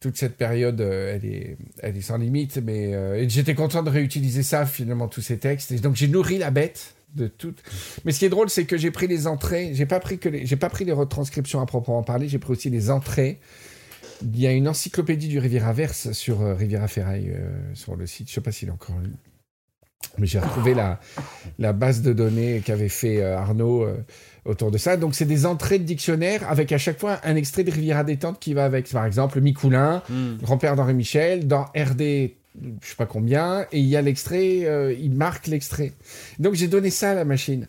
[0.00, 2.58] toute cette période, euh, elle est, elle est sans limite.
[2.64, 5.72] Mais euh, j'étais content de réutiliser ça finalement tous ces textes.
[5.72, 7.62] Et donc j'ai nourri la bête de toutes.
[8.04, 9.72] Mais ce qui est drôle, c'est que j'ai pris les entrées.
[9.74, 12.28] J'ai pas pris que les, j'ai pas pris les retranscriptions à proprement parler.
[12.28, 13.38] J'ai pris aussi les entrées.
[14.22, 18.06] Il y a une encyclopédie du Riviera Verse sur euh, Riviera Ferraille euh, sur le
[18.06, 18.28] site.
[18.28, 19.10] Je sais pas s'il est encore lu.
[20.18, 20.98] Mais j'ai retrouvé la,
[21.58, 23.86] la base de données qu'avait fait euh, Arnaud
[24.44, 24.96] autour de ça.
[24.96, 28.40] Donc, c'est des entrées de dictionnaire avec à chaque fois un extrait de Riviera détente
[28.40, 28.90] qui va avec.
[28.90, 30.38] Par exemple, Micoulin, Hum.
[30.42, 32.30] grand-père d'Henri Michel, dans RD, je
[32.82, 35.92] sais pas combien, et il y a l'extrait, il marque l'extrait.
[36.38, 37.68] Donc, j'ai donné ça à la machine.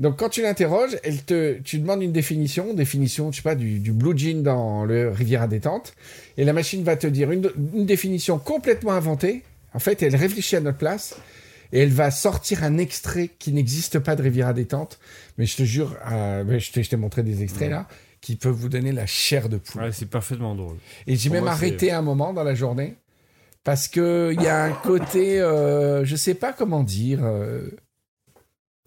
[0.00, 3.78] Donc, quand tu l'interroges, elle te, tu demandes une définition, définition, je sais pas, du,
[3.78, 5.94] du blue jean dans le Riviera détente,
[6.38, 9.42] et la machine va te dire une, une définition complètement inventée.
[9.74, 11.16] En fait, elle réfléchit à notre place,
[11.72, 14.98] et elle va sortir un extrait qui n'existe pas de Riviera détente.
[15.38, 17.86] Mais je te jure, euh, je t'ai montré des extraits là,
[18.20, 19.82] qui peuvent vous donner la chair de poule.
[19.82, 20.76] Ouais, c'est parfaitement drôle.
[21.06, 22.94] Et j'ai même moi, arrêté un moment dans la journée
[23.64, 27.68] parce que il y a un côté, euh, je sais pas comment dire, euh,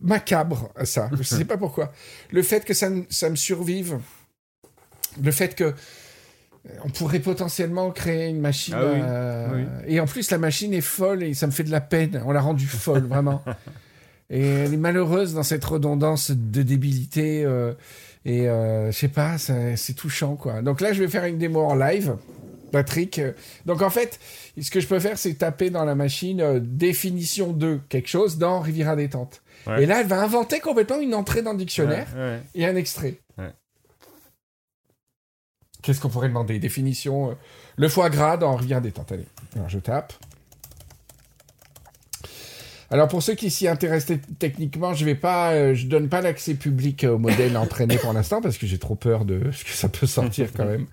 [0.04, 1.10] macabre à ça.
[1.18, 1.92] Je sais pas pourquoi.
[2.32, 3.98] Le fait que ça, me- ça me survive,
[5.22, 5.74] le fait que euh,
[6.86, 8.76] on pourrait potentiellement créer une machine.
[8.78, 9.66] Ah oui, euh, oui.
[9.88, 12.22] Et en plus, la machine est folle et ça me fait de la peine.
[12.26, 13.44] On l'a rendue folle, vraiment.
[14.30, 17.44] Et elle est malheureuse dans cette redondance de débilité.
[17.46, 17.74] euh,
[18.26, 20.62] et euh, je sais pas, c'est touchant, quoi.
[20.62, 22.16] Donc là, je vais faire une démo en live.
[22.72, 23.22] Patrick.
[23.68, 24.20] Donc en fait,
[24.60, 28.62] ce que je peux faire, c'est taper dans la machine définition de quelque chose dans
[28.62, 29.43] Riviera détente.
[29.68, 29.84] Ouais.
[29.84, 33.20] Et là, elle va inventer complètement une entrée dans le dictionnaire Ouais, et un extrait.
[35.82, 36.60] Qu'est-ce qu'on pourrait demander?
[36.60, 37.32] Définition.
[37.32, 37.34] euh,
[37.76, 39.12] le foie gras dans Rivière détente.
[39.12, 40.14] Allez, alors je tape.
[42.90, 46.22] Alors pour ceux qui s'y intéressent te- techniquement, je vais pas, euh, je donne pas
[46.22, 49.72] l'accès public au modèle entraîné pour l'instant parce que j'ai trop peur de ce que
[49.72, 50.86] ça peut sortir quand même.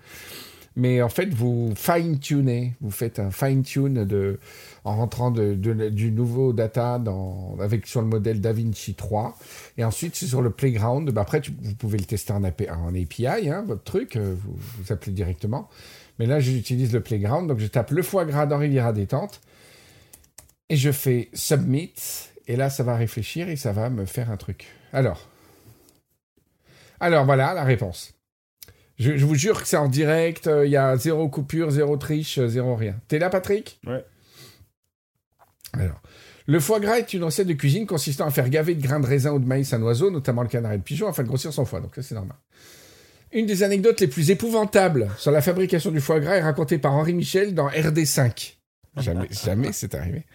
[0.75, 4.39] Mais en fait, vous fine-tunez, vous faites un fine-tune de,
[4.83, 6.99] en rentrant de, du nouveau data
[7.59, 9.37] avec, sur le modèle DaVinci 3.
[9.77, 11.09] Et ensuite, c'est sur le Playground.
[11.11, 14.91] Ben après, vous pouvez le tester en, en API, hein, votre truc, euh, vous, vous
[14.91, 15.69] appelez directement.
[16.19, 19.41] Mais là, j'utilise le Playground, donc je tape le foie gras dans Riviera détente.
[20.69, 21.93] Et je fais Submit.
[22.47, 24.67] Et là, ça va réfléchir et ça va me faire un truc.
[24.93, 25.27] Alors.
[26.99, 28.13] Alors, voilà la réponse.
[28.97, 30.47] Je, je vous jure que c'est en direct.
[30.47, 32.95] euh, Il y a zéro coupure, zéro triche, euh, zéro rien.
[33.07, 33.79] T'es là, Patrick?
[33.87, 34.03] Ouais.
[35.73, 36.01] Alors.
[36.47, 39.05] Le foie gras est une recette de cuisine consistant à faire gaver de grains de
[39.05, 41.53] raisin ou de maïs un oiseau, notamment le canard et le pigeon, afin de grossir
[41.53, 41.79] son foie.
[41.79, 42.37] Donc ça, c'est normal.
[43.31, 46.93] Une des anecdotes les plus épouvantables sur la fabrication du foie gras est racontée par
[46.93, 48.55] Henri Michel dans RD5.
[48.97, 50.25] Jamais, jamais c'est arrivé.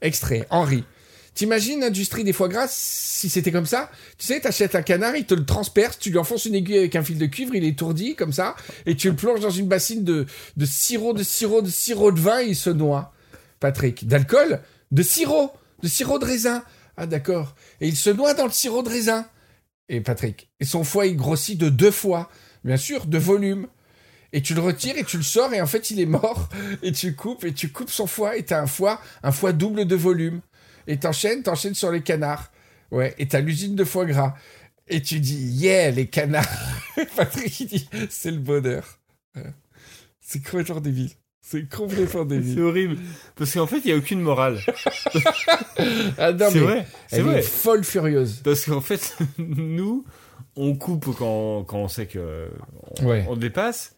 [0.00, 0.84] Extrait, Henri.
[1.34, 3.90] T'imagines l'industrie des foie gras si c'était comme ça?
[4.18, 6.96] Tu sais, t'achètes un canard, il te le transperce, tu lui enfonces une aiguille avec
[6.96, 9.68] un fil de cuivre, il est étourdi comme ça, et tu le plonges dans une
[9.68, 10.26] bassine de,
[10.56, 13.12] de sirop, de sirop, de sirop de vin, et il se noie.
[13.60, 14.60] Patrick, d'alcool?
[14.90, 16.64] De sirop De sirop de raisin
[16.96, 17.54] Ah d'accord.
[17.80, 19.26] Et il se noie dans le sirop de raisin.
[19.88, 22.30] Et Patrick, et son foie il grossit de deux fois,
[22.64, 23.66] bien sûr, de volume.
[24.32, 26.48] Et tu le retires et tu le sors et en fait il est mort.
[26.82, 29.86] Et tu coupes et tu coupes son foie et t'as un foie, un foie double
[29.86, 30.40] de volume.
[30.86, 32.52] Et t'enchaînes, t'enchaînes sur les canards.
[32.92, 34.34] Ouais, et t'as l'usine de foie gras.
[34.86, 36.46] Et tu dis, yeah, les canards.
[37.16, 38.98] Patrick, il dit, c'est le bonheur.
[40.20, 41.10] C'est complètement débile.
[41.42, 42.60] C'est complètement C'est débile.
[42.62, 42.96] horrible.
[43.36, 44.58] Parce qu'en fait, il n'y a aucune morale.
[46.18, 46.86] Ah non, C'est mais vrai.
[47.08, 47.38] C'est vrai.
[47.38, 48.40] est folle furieuse.
[48.44, 50.04] Parce qu'en fait, nous,
[50.56, 52.48] on coupe quand, quand on sait que
[53.00, 53.24] on, Ouais.
[53.28, 53.96] on dépasse.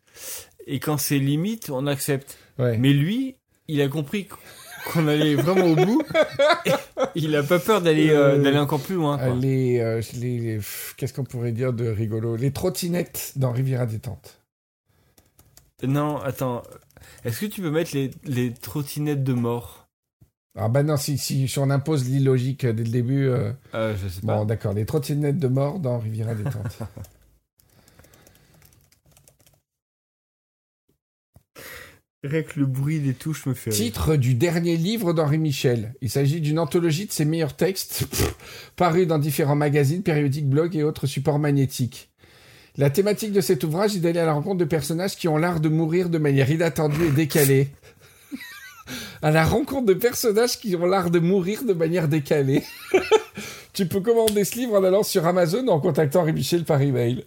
[0.66, 2.36] Et quand c'est limite, on accepte.
[2.58, 2.78] Ouais.
[2.78, 3.36] Mais lui,
[3.68, 4.28] il a compris
[4.92, 6.02] qu'on allait vraiment au bout.
[7.14, 9.18] il a pas peur d'aller euh, Euh, d'aller encore plus loin.
[9.18, 9.28] quoi.
[9.28, 12.36] Euh, les, euh, les, pff, qu'est-ce qu'on pourrait dire de rigolo?
[12.36, 14.38] Les trottinettes dans Riviera détente.
[15.82, 16.62] Non, attends.
[17.24, 19.88] Est-ce que tu peux mettre les, les trottinettes de mort?
[20.56, 23.26] Ah bah non, si, si, si on impose l'illogique dès le début.
[23.26, 24.36] euh, euh, Je sais pas.
[24.38, 26.78] Bon, d'accord, les trottinettes de mort dans Riviera détente.
[32.24, 33.78] Rien que le bruit des touches me fait rire.
[33.80, 35.94] Titre du dernier livre d'Henri Michel.
[36.00, 38.06] Il s'agit d'une anthologie de ses meilleurs textes,
[38.76, 42.11] parus dans différents magazines, périodiques, blogs et autres supports magnétiques.
[42.78, 45.60] La thématique de cet ouvrage est d'aller à la rencontre de personnages qui ont l'art
[45.60, 47.68] de mourir de manière inattendue et décalée.
[49.22, 52.62] à la rencontre de personnages qui ont l'art de mourir de manière décalée.
[53.74, 56.80] tu peux commander ce livre en allant sur Amazon ou en contactant Henri Michel par
[56.80, 57.26] email.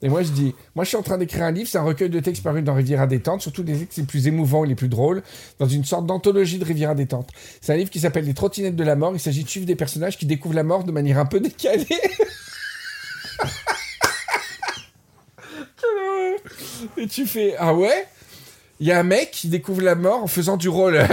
[0.00, 2.08] Et moi, je dis, moi, je suis en train d'écrire un livre, c'est un recueil
[2.08, 4.76] de textes paru dans Rivière à détente, surtout des textes les plus émouvants et les
[4.76, 5.24] plus drôles,
[5.58, 7.30] dans une sorte d'anthologie de Rivière à détente.
[7.60, 9.10] C'est un livre qui s'appelle Les trottinettes de la mort.
[9.14, 11.84] Il s'agit de suivre des personnages qui découvrent la mort de manière un peu décalée.
[16.96, 18.06] Et tu fais, ah ouais?
[18.80, 21.08] Il y a un mec qui découvre la mort en faisant du roller.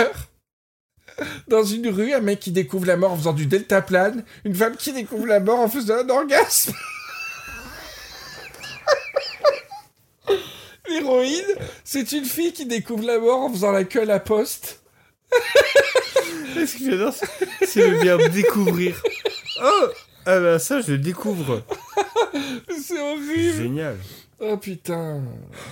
[1.48, 4.24] Dans une rue, un mec qui découvre la mort en faisant du deltaplane.
[4.44, 6.74] Une femme qui découvre la mort en faisant un orgasme.
[10.90, 11.44] L'héroïne,
[11.84, 14.82] c'est une fille qui découvre la mort en faisant la queue à la poste.
[16.54, 19.02] Ce que j'adore, c'est- c'est le verbe découvrir?
[19.64, 19.88] Oh
[20.26, 21.64] Ah bah ça, je le découvre.
[22.82, 23.54] C'est horrible.
[23.64, 23.98] Génial.
[24.40, 25.22] Oh putain.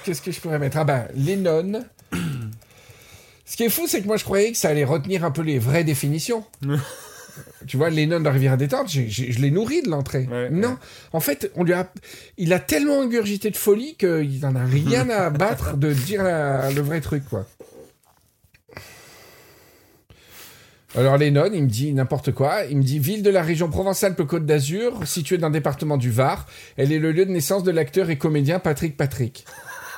[0.03, 0.77] Qu'est-ce que je pourrais mettre?
[0.77, 1.83] Ah ben, Lennon.
[3.45, 5.41] Ce qui est fou, c'est que moi je croyais que ça allait retenir un peu
[5.41, 6.43] les vraies définitions.
[7.67, 10.27] tu vois, Lennon de Rivière à détente, j'ai- j'ai- je l'ai nourri de l'entrée.
[10.31, 10.75] Ouais, non, ouais.
[11.13, 11.91] en fait, on lui a,
[12.37, 16.71] il a tellement ingurgité de folie qu'il n'en a rien à battre de dire la-
[16.71, 17.45] le vrai truc, quoi.
[20.95, 22.65] Alors Lennon, il me dit n'importe quoi.
[22.65, 26.45] Il me dit ville de la région Provence-Alpes-Côte d'Azur, située dans le département du Var.
[26.77, 29.45] Elle est le lieu de naissance de l'acteur et comédien Patrick Patrick.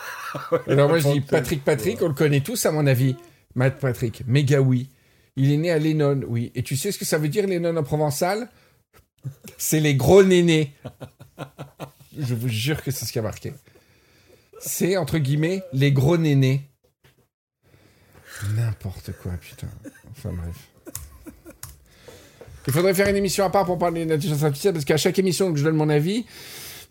[0.68, 3.16] Alors moi je dis Patrick Patrick, on le connaît tous à mon avis.
[3.56, 4.90] Matt Patrick, méga oui.
[5.36, 6.52] Il est né à Lennon, oui.
[6.56, 8.48] Et tu sais ce que ça veut dire Lennon en provençal?
[9.58, 10.74] C'est les gros nénés.
[12.18, 13.54] Je vous jure que c'est ce qui a marqué.
[14.60, 16.70] C'est entre guillemets les gros nénés.
[18.56, 19.68] N'importe quoi, putain.
[20.12, 20.56] Enfin bref.
[22.68, 25.20] Il faudrait faire une émission à part pour parler de l'intelligence artificielle parce qu'à chaque
[25.20, 26.26] émission que je donne mon avis,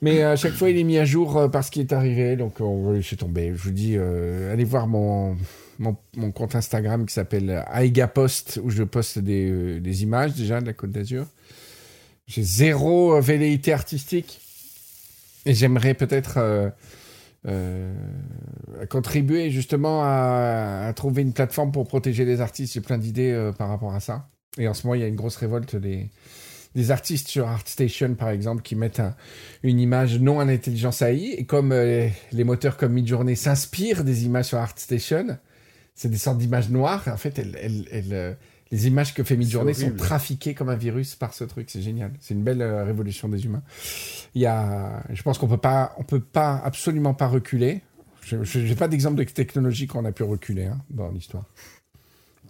[0.03, 2.37] mais à chaque fois il est mis à jour euh, par ce qui est arrivé,
[2.37, 3.49] donc on va laisser tomber.
[3.49, 5.37] Je vous dis, euh, allez voir mon,
[6.35, 10.75] compte Instagram qui s'appelle Aiga Post où je poste des, euh, images déjà de la
[10.75, 11.27] Côte d'Azur.
[12.27, 14.41] J'ai zéro velléité artistique
[15.45, 16.73] et j'aimerais peut-être
[18.89, 22.73] contribuer justement à, trouver une plateforme pour protéger les artistes.
[22.73, 24.27] J'ai plein d'idées par rapport à ça.
[24.59, 26.09] Et en ce moment, il y a une grosse révolte des,
[26.75, 29.15] des artistes sur ArtStation, par exemple, qui mettent un-
[29.63, 31.35] une image non en intelligence AI.
[31.39, 35.39] Et comme euh, les moteurs comme Midjourney s'inspirent des images sur ArtStation,
[35.95, 37.03] c'est des sortes d'images noires.
[37.09, 38.33] En fait, elles, elles- elles, euh,
[38.71, 41.71] les images que fait Midjourney sont trafiquées comme un virus par ce truc.
[41.71, 42.13] C'est génial.
[42.21, 43.63] C'est une belle euh, révolution des humains.
[44.35, 47.83] Il y a, je pense qu'on peut pas, on peut pas absolument pas reculer.
[48.23, 51.45] Je n'ai pas d'exemple de technologie qu'on a pu reculer hein, dans l'histoire.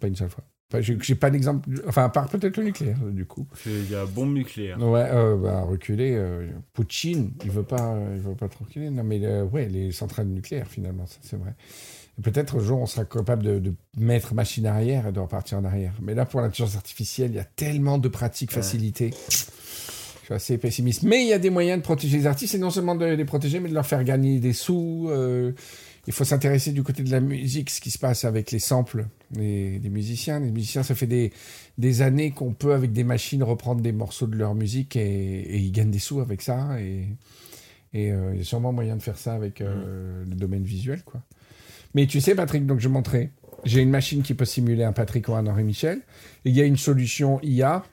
[0.01, 0.45] Pas une seule fois.
[0.73, 3.47] Enfin, j'ai pas d'exemple, enfin, à part peut-être le nucléaire, du coup.
[3.67, 4.79] Il y a bombe nucléaire.
[4.81, 8.91] Ouais, euh, bah, reculer, euh, Poutine, il veut pas, euh, il veut pas trop reculer.
[8.91, 11.55] Non, mais euh, ouais, les centrales nucléaires, finalement, ça, c'est vrai.
[12.23, 15.65] Peut-être un jour, on sera capable de, de mettre machine arrière et de repartir en
[15.65, 15.93] arrière.
[16.01, 18.57] Mais là, pour l'intelligence artificielle, il y a tellement de pratiques Ouais.
[18.57, 19.11] facilitées.
[19.29, 21.03] Je suis assez pessimiste.
[21.03, 23.25] Mais il y a des moyens de protéger les artistes, et non seulement de les
[23.27, 25.09] protéger, mais de leur faire gagner des sous.
[25.11, 25.53] euh,
[26.07, 29.07] il faut s'intéresser du côté de la musique, ce qui se passe avec les samples
[29.31, 30.41] des, des musiciens.
[30.41, 31.33] Les musiciens, ça fait des,
[31.79, 35.59] des années qu'on peut, avec des machines, reprendre des morceaux de leur musique et, et
[35.59, 36.81] ils gagnent des sous avec ça.
[36.81, 37.07] Et,
[37.93, 41.03] et euh, il y a sûrement moyen de faire ça avec euh, le domaine visuel,
[41.05, 41.23] quoi.
[41.95, 43.31] Mais tu sais, Patrick, donc je montrais,
[43.65, 45.99] j'ai une machine qui peut simuler un Patrick ou un Henri Michel.
[46.45, 47.85] Et il y a une solution IA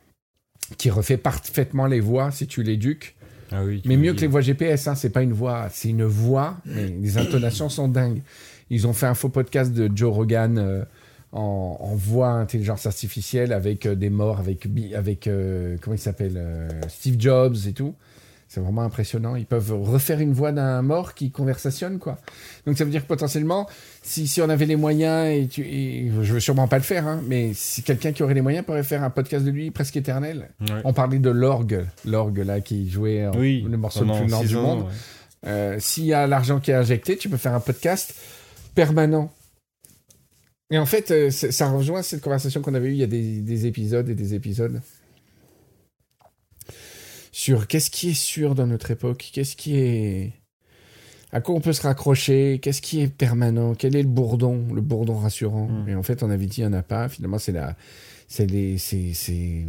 [0.78, 3.16] qui refait parfaitement les voix si tu l'éduques.
[3.52, 3.82] Ah oui.
[3.86, 6.88] Mais mieux que les voix GPS, hein, c'est pas une voix, c'est une voix, mais
[6.88, 8.22] les intonations sont dingues.
[8.70, 10.84] Ils ont fait un faux podcast de Joe Rogan euh,
[11.34, 16.42] en, en voix intelligence artificielle avec euh, des morts, avec, avec euh, comment il s'appelle,
[16.88, 17.94] Steve Jobs et tout.
[18.54, 19.38] C'est vraiment impressionnant.
[19.38, 22.18] Ils peuvent refaire une voix d'un mort qui conversationne, quoi.
[22.68, 23.66] Donc ça veut dire que potentiellement,
[24.04, 27.08] si, si on avait les moyens, et, tu, et je veux sûrement pas le faire,
[27.08, 29.96] hein, mais si quelqu'un qui aurait les moyens pourrait faire un podcast de lui presque
[29.96, 30.50] éternel.
[30.60, 30.82] Ouais.
[30.84, 34.44] On parlait de l'orgue, l'orgue là qui jouait en- Oui, le morceau le plus nord
[34.44, 34.80] du ans, monde.
[34.82, 35.48] ouais.
[35.48, 38.14] Euh, S'il y a l'argent qui est injecté, tu peux faire un podcast
[38.76, 39.32] permanent.
[40.72, 43.40] Et en fait, euh, ça rejoint cette conversation qu'on avait eue il y a des,
[43.40, 44.82] des épisodes et des épisodes
[47.32, 50.34] sur qu'est-ce qui est sûr dans notre époque, qu'est-ce qui est...
[51.34, 54.82] À quoi on peut se raccrocher Qu'est-ce qui est permanent Quel est le bourdon Le
[54.82, 55.90] bourdon rassurant Mm.
[55.90, 57.08] Et en fait, on avait dit il n'y en a pas.
[57.08, 57.78] Finalement, c'est la,
[58.28, 59.66] c'est les, c'est, c'est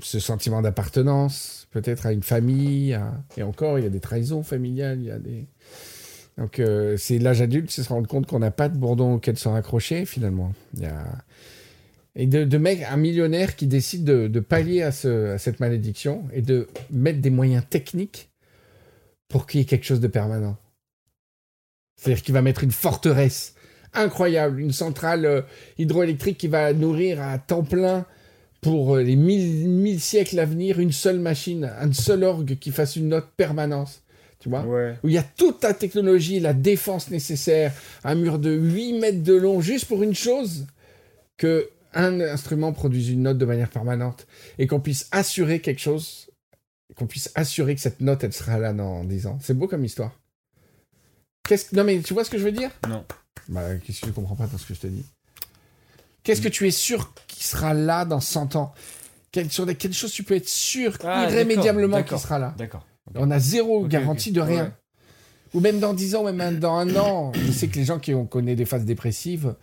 [0.00, 2.94] ce sentiment d'appartenance, peut-être à une famille.
[2.94, 4.98] à- Et encore, il y a des trahisons familiales.
[5.00, 5.44] Il y a des.
[6.38, 9.36] Donc, euh, c'est l'âge adulte, c'est se rendre compte qu'on n'a pas de bourdon auquel
[9.36, 10.54] se raccrocher finalement.
[10.74, 11.04] Il y a
[12.16, 15.60] et de, de mec, un millionnaire qui décide de, de pallier à, ce, à cette
[15.60, 18.30] malédiction et de mettre des moyens techniques
[19.28, 20.56] pour qu'il y ait quelque chose de permanent.
[21.96, 23.54] C'est-à-dire qu'il va mettre une forteresse
[23.94, 24.60] incroyable.
[24.60, 25.42] Une centrale euh,
[25.78, 28.06] hydroélectrique qui va nourrir à temps plein
[28.60, 32.70] pour euh, les mille, mille siècles à venir une seule machine, un seul orgue qui
[32.70, 34.02] fasse une note permanence.
[34.38, 34.94] Tu vois Ouais.
[35.02, 37.72] Où il y a toute la technologie, la défense nécessaire,
[38.04, 40.66] un mur de 8 mètres de long, juste pour une chose,
[41.36, 44.26] que un instrument produise une note de manière permanente
[44.58, 46.30] et qu'on puisse assurer quelque chose,
[46.96, 49.38] qu'on puisse assurer que cette note, elle sera là dans 10 ans.
[49.42, 50.12] C'est beau comme histoire.
[51.48, 51.76] Qu'est-ce que...
[51.76, 52.70] Non mais tu vois ce que je veux dire?
[52.88, 53.04] Non.
[53.48, 55.04] Bah, qu'est-ce que tu comprends pas dans ce que je te dis
[56.22, 58.72] Qu'est-ce que tu es sûr qui sera là dans 100 ans?
[59.30, 62.54] Quelle, Sur quelle chose tu peux être sûr Ah, irrémédiablement qu'il sera là?
[62.56, 62.86] D'accord.
[63.14, 64.64] On a zéro garantie de rien.
[64.64, 64.70] Ouais.
[65.54, 67.32] Ou même dans 10 ans, ou même dans un an.
[67.34, 69.54] Je sais que les gens qui ont connu des phases dépressives,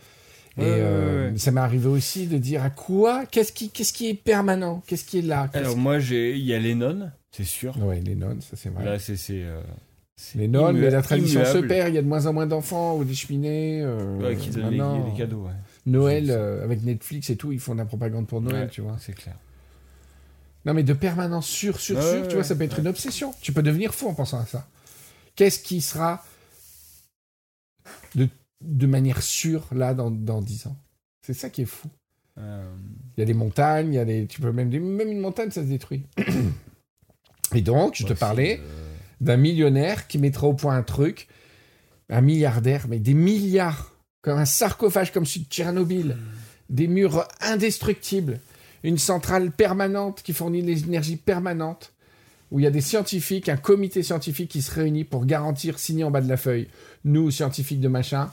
[0.57, 1.37] et euh, ouais.
[1.37, 3.25] ça m'est arrivé aussi de dire à quoi?
[3.25, 4.83] Qu'est-ce qui, qu'est-ce qui est permanent?
[4.85, 5.47] Qu'est-ce qui est là?
[5.51, 7.77] Qu'est-ce Alors moi, j'ai, il y a Lennon, c'est sûr.
[7.83, 8.83] Ouais, les nonnes, ça c'est vrai.
[8.83, 9.61] Là, c'est, c'est, euh,
[10.17, 11.67] c'est les nonnes, immu- mais la tradition se immuable.
[11.67, 11.89] perd.
[11.89, 13.81] Il y a de moins en moins d'enfants ou des cheminées.
[13.83, 15.09] euh, Ouais, qui donnent les, maintenant.
[15.11, 15.53] les cadeaux, ouais.
[15.85, 18.81] Noël, euh, avec Netflix et tout, ils font de la propagande pour Noël, Ouais, tu
[18.81, 18.97] vois.
[18.99, 19.35] C'est clair.
[20.65, 22.43] Non, mais de permanence sûr, sûr, Ouais, sûr, ouais, tu vois, ouais.
[22.43, 23.33] ça peut être une obsession.
[23.41, 24.67] Tu peux devenir fou en pensant à ça.
[25.35, 26.23] Qu'est-ce qui sera
[28.61, 30.77] de, manière sûre là dans, dans 10 ans
[31.21, 31.89] C'est ça qui est fou.
[32.37, 32.63] Euh,
[33.17, 35.51] Il y a des montagnes, il y a des, tu peux même, même une montagne,
[35.51, 36.03] ça se détruit.
[37.53, 38.61] Et donc, je te parlais
[39.19, 41.27] d'un millionnaire qui mettra au point un truc,
[42.09, 43.91] un milliardaire, mais des milliards,
[44.21, 46.17] comme un sarcophage comme celui de Tchernobyl,
[46.69, 48.39] des murs indestructibles,
[48.83, 51.93] une centrale permanente qui fournit l'énergie permanente,
[52.49, 56.03] où il y a des scientifiques, un comité scientifique qui se réunit pour garantir, signer
[56.03, 56.67] en bas de la feuille,
[57.05, 58.31] nous, scientifiques de machin,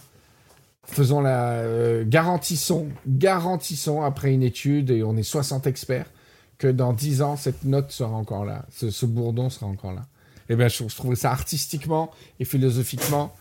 [0.91, 6.11] faisons la, euh, garantissons, garantissons après une étude, et on est 60 experts,
[6.59, 10.07] que dans 10 ans, cette note sera encore là, ce, ce bourdon sera encore là.
[10.49, 12.11] Eh bien, je, je trouve ça artistiquement
[12.41, 13.34] et philosophiquement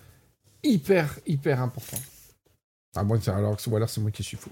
[0.63, 1.97] hyper, hyper important.
[2.95, 4.49] À moins que alors, ou c'est moi qui suis fou.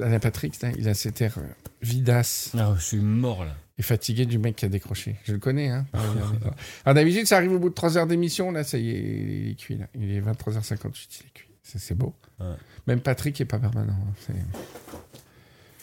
[0.00, 1.42] Alain Patrick, il a cet air euh,
[1.80, 3.54] vidasse Ah, je suis mort là.
[3.78, 5.16] Et fatigué du mec qui a décroché.
[5.24, 5.86] Je le connais, hein.
[6.84, 9.50] Alors d'habitude, ça arrive au bout de 3 heures d'émission, là, ça y est, il
[9.50, 9.86] est cuit, là.
[9.94, 11.48] Il est 23h58, il est cuit.
[11.62, 12.14] C'est beau.
[12.40, 12.46] Ouais.
[12.86, 13.92] Même Patrick est pas permanent.
[13.94, 14.12] hein.
[14.26, 14.34] C'est...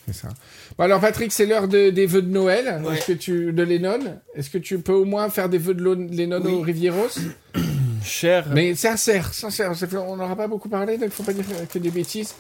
[0.08, 0.30] C'est ça.
[0.78, 2.82] Bon, alors, Patrick, c'est l'heure de- des vœux de Noël.
[2.84, 2.98] Ouais.
[2.98, 4.00] Est-ce que tu, de Lennon.
[4.34, 5.84] Est-ce que tu peux au moins faire des vœux de
[6.16, 6.52] Lennon Oui.
[6.54, 7.10] au Rivieros
[8.04, 8.48] Cher.
[8.54, 9.72] Mais sincère, sincère.
[10.08, 12.34] On n'aura pas beaucoup parlé, donc il faut pas dire que des bêtises.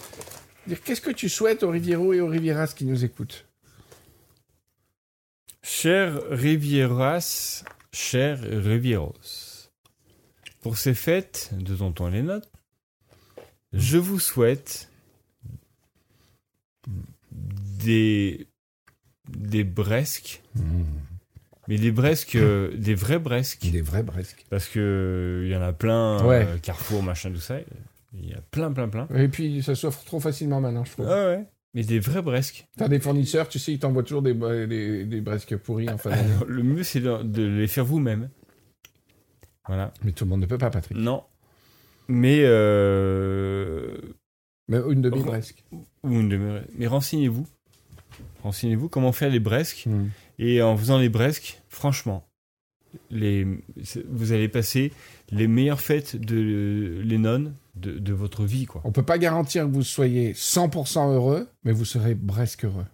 [0.65, 3.45] Dire qu'est-ce que tu souhaites aux Riviero et aux Rivieras qui nous écoutent?
[5.63, 9.69] Cher Rivieras, cher Rivieros,
[10.61, 12.41] pour ces fêtes de Tonton Lennon,
[13.73, 14.89] je vous souhaite
[17.31, 18.47] des
[19.29, 20.41] des bresques,
[21.67, 24.43] mais des bresques, euh, des vrais bresques, Il est vrai, presque.
[24.49, 26.45] parce que euh, il y en a plein, Ouais.
[26.45, 27.59] euh, Carrefour, machin, tout ça,
[28.13, 29.07] il y a plein, plein, plein.
[29.15, 31.07] Et puis, ça s'offre trop facilement maintenant, je trouve.
[31.07, 32.67] Ah ouais, mais des vrais bresques.
[32.77, 35.95] T'as des fournisseurs, tu sais, ils t'envoient toujours des, des, des bresques pourris en.
[36.05, 38.29] Alors, le mieux c'est de, de les faire vous-même.
[39.67, 39.93] Voilà.
[40.03, 40.97] Mais tout le monde ne peut pas, Patrick.
[40.97, 41.23] Non.
[42.07, 43.95] Mais euh,
[44.67, 45.63] Mais une demi-bresque.
[46.03, 47.47] ou une demi- mais renseignez-vous.
[48.43, 50.07] Renseignez-vous comment faire les bresques Hmm.
[50.39, 52.27] et en faisant les bresques, franchement,
[53.11, 53.47] les
[54.09, 54.91] vous allez passer
[55.31, 58.81] les meilleures fêtes de Lennon de, de votre vie quoi.
[58.83, 62.85] On peut pas garantir que vous soyez 100% heureux, mais vous serez presque heureux.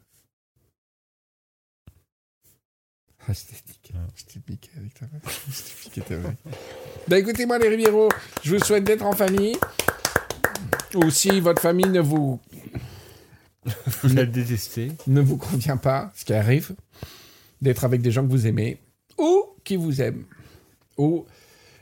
[3.29, 3.93] Ah, je t'ai piqué.
[4.27, 6.33] T'ai piqué avec ta t'ai piqué ta voix.
[7.07, 8.09] Bah écoutez-moi les Rivieros,
[8.43, 9.57] je vous souhaite d'être en famille.
[10.95, 12.39] Ou si votre famille ne vous,
[14.03, 14.91] Vous la détestez.
[15.07, 16.75] ne vous convient pas, ce qui arrive,
[17.61, 18.79] d'être avec des gens que vous aimez
[19.17, 20.23] ou qui vous aiment.
[20.97, 21.25] Ou,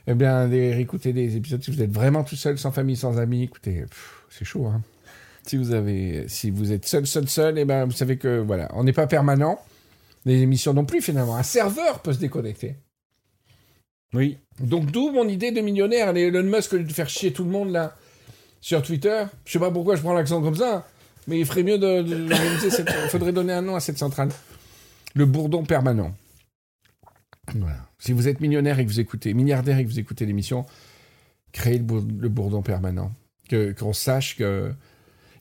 [0.06, 3.42] eh bien, d'écouter des épisodes si vous êtes vraiment tout seul, sans famille, sans amis.
[3.42, 3.84] Écoutez,
[4.30, 4.82] c'est chaud, hein.
[5.46, 8.68] Si vous avez, si vous êtes seul, seul, seul, eh ben, vous savez que, voilà,
[8.74, 9.60] on n'est pas permanent.
[10.24, 11.36] Les émissions non plus, finalement.
[11.36, 12.74] Un serveur peut se déconnecter.
[14.12, 14.38] Oui.
[14.58, 16.12] Donc, d'où mon idée de millionnaire.
[16.12, 17.96] Les Elon Musk, au lieu de faire chier tout le monde, là,
[18.60, 19.24] sur Twitter.
[19.44, 20.84] Je sais pas pourquoi je prends l'accent comme ça,
[21.28, 22.28] mais il ferait mieux de,
[22.68, 22.90] cette...
[23.10, 24.30] Faudrait donner un nom à cette centrale.
[25.14, 26.12] Le bourdon permanent.
[27.54, 27.88] Voilà.
[27.98, 30.66] Si vous êtes millionnaire et que vous écoutez, milliardaire et que vous écoutez l'émission,
[31.52, 33.12] créez le, bour- le bourdon permanent.
[33.48, 34.72] Que, qu'on sache que...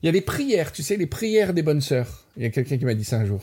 [0.04, 2.26] Il y a les prières, tu sais, les prières des bonnes sœurs.
[2.38, 3.42] Il y a quelqu'un qui m'a dit ça un jour.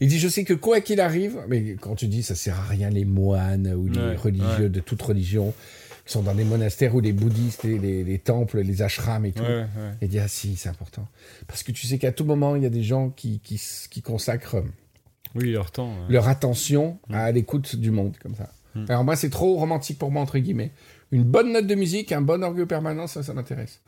[0.00, 2.64] Il dit, je sais que quoi qu'il arrive, mais quand tu dis ça sert à
[2.64, 4.68] rien, les moines ou les Ouais, religieux ouais.
[4.70, 5.52] de toute religion,
[6.06, 9.32] qui sont dans des monastères ou les bouddhistes, les, les- les temples, les ashrams et
[9.32, 9.42] tout.
[9.42, 9.66] Ouais.
[10.00, 11.06] Il dit, ah si, c'est important.
[11.46, 13.60] Parce que tu sais qu'à tout moment, il y a des gens qui, qui,
[14.02, 14.64] consacrent
[15.34, 15.88] Oui, leur temps.
[15.88, 16.12] ouais.
[16.12, 18.48] leur attention à l'écoute du monde, comme ça.
[18.88, 20.72] Alors moi, c'est trop romantique pour moi, entre guillemets.
[21.12, 23.80] Une bonne note de musique, un bon orgue permanent, ça, ça m'intéresse.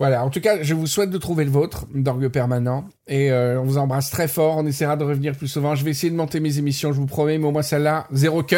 [0.00, 2.88] Voilà, en tout cas, je vous souhaite de trouver le vôtre, d'orgue permanent.
[3.06, 5.74] Et euh, on vous embrasse très fort, on essaiera de revenir plus souvent.
[5.74, 8.42] Je vais essayer de monter mes émissions, je vous promets, mais au moins celle-là, zéro
[8.42, 8.56] cut.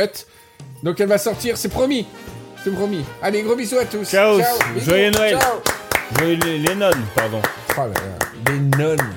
[0.85, 2.07] Donc elle va sortir, c'est promis.
[2.63, 3.05] C'est promis.
[3.21, 4.09] Allez, gros bisous à tous.
[4.09, 4.41] Ciao,
[4.79, 5.37] joyeux Noël.
[5.39, 5.59] Ciao.
[6.19, 7.43] Joyeux les, les nonnes, pardon.
[7.77, 9.13] Oh là là, des nonnes.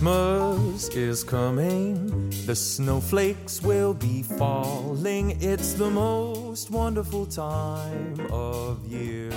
[0.00, 5.36] Christmas is coming, the snowflakes will be falling.
[5.42, 9.30] It's the most wonderful time of year.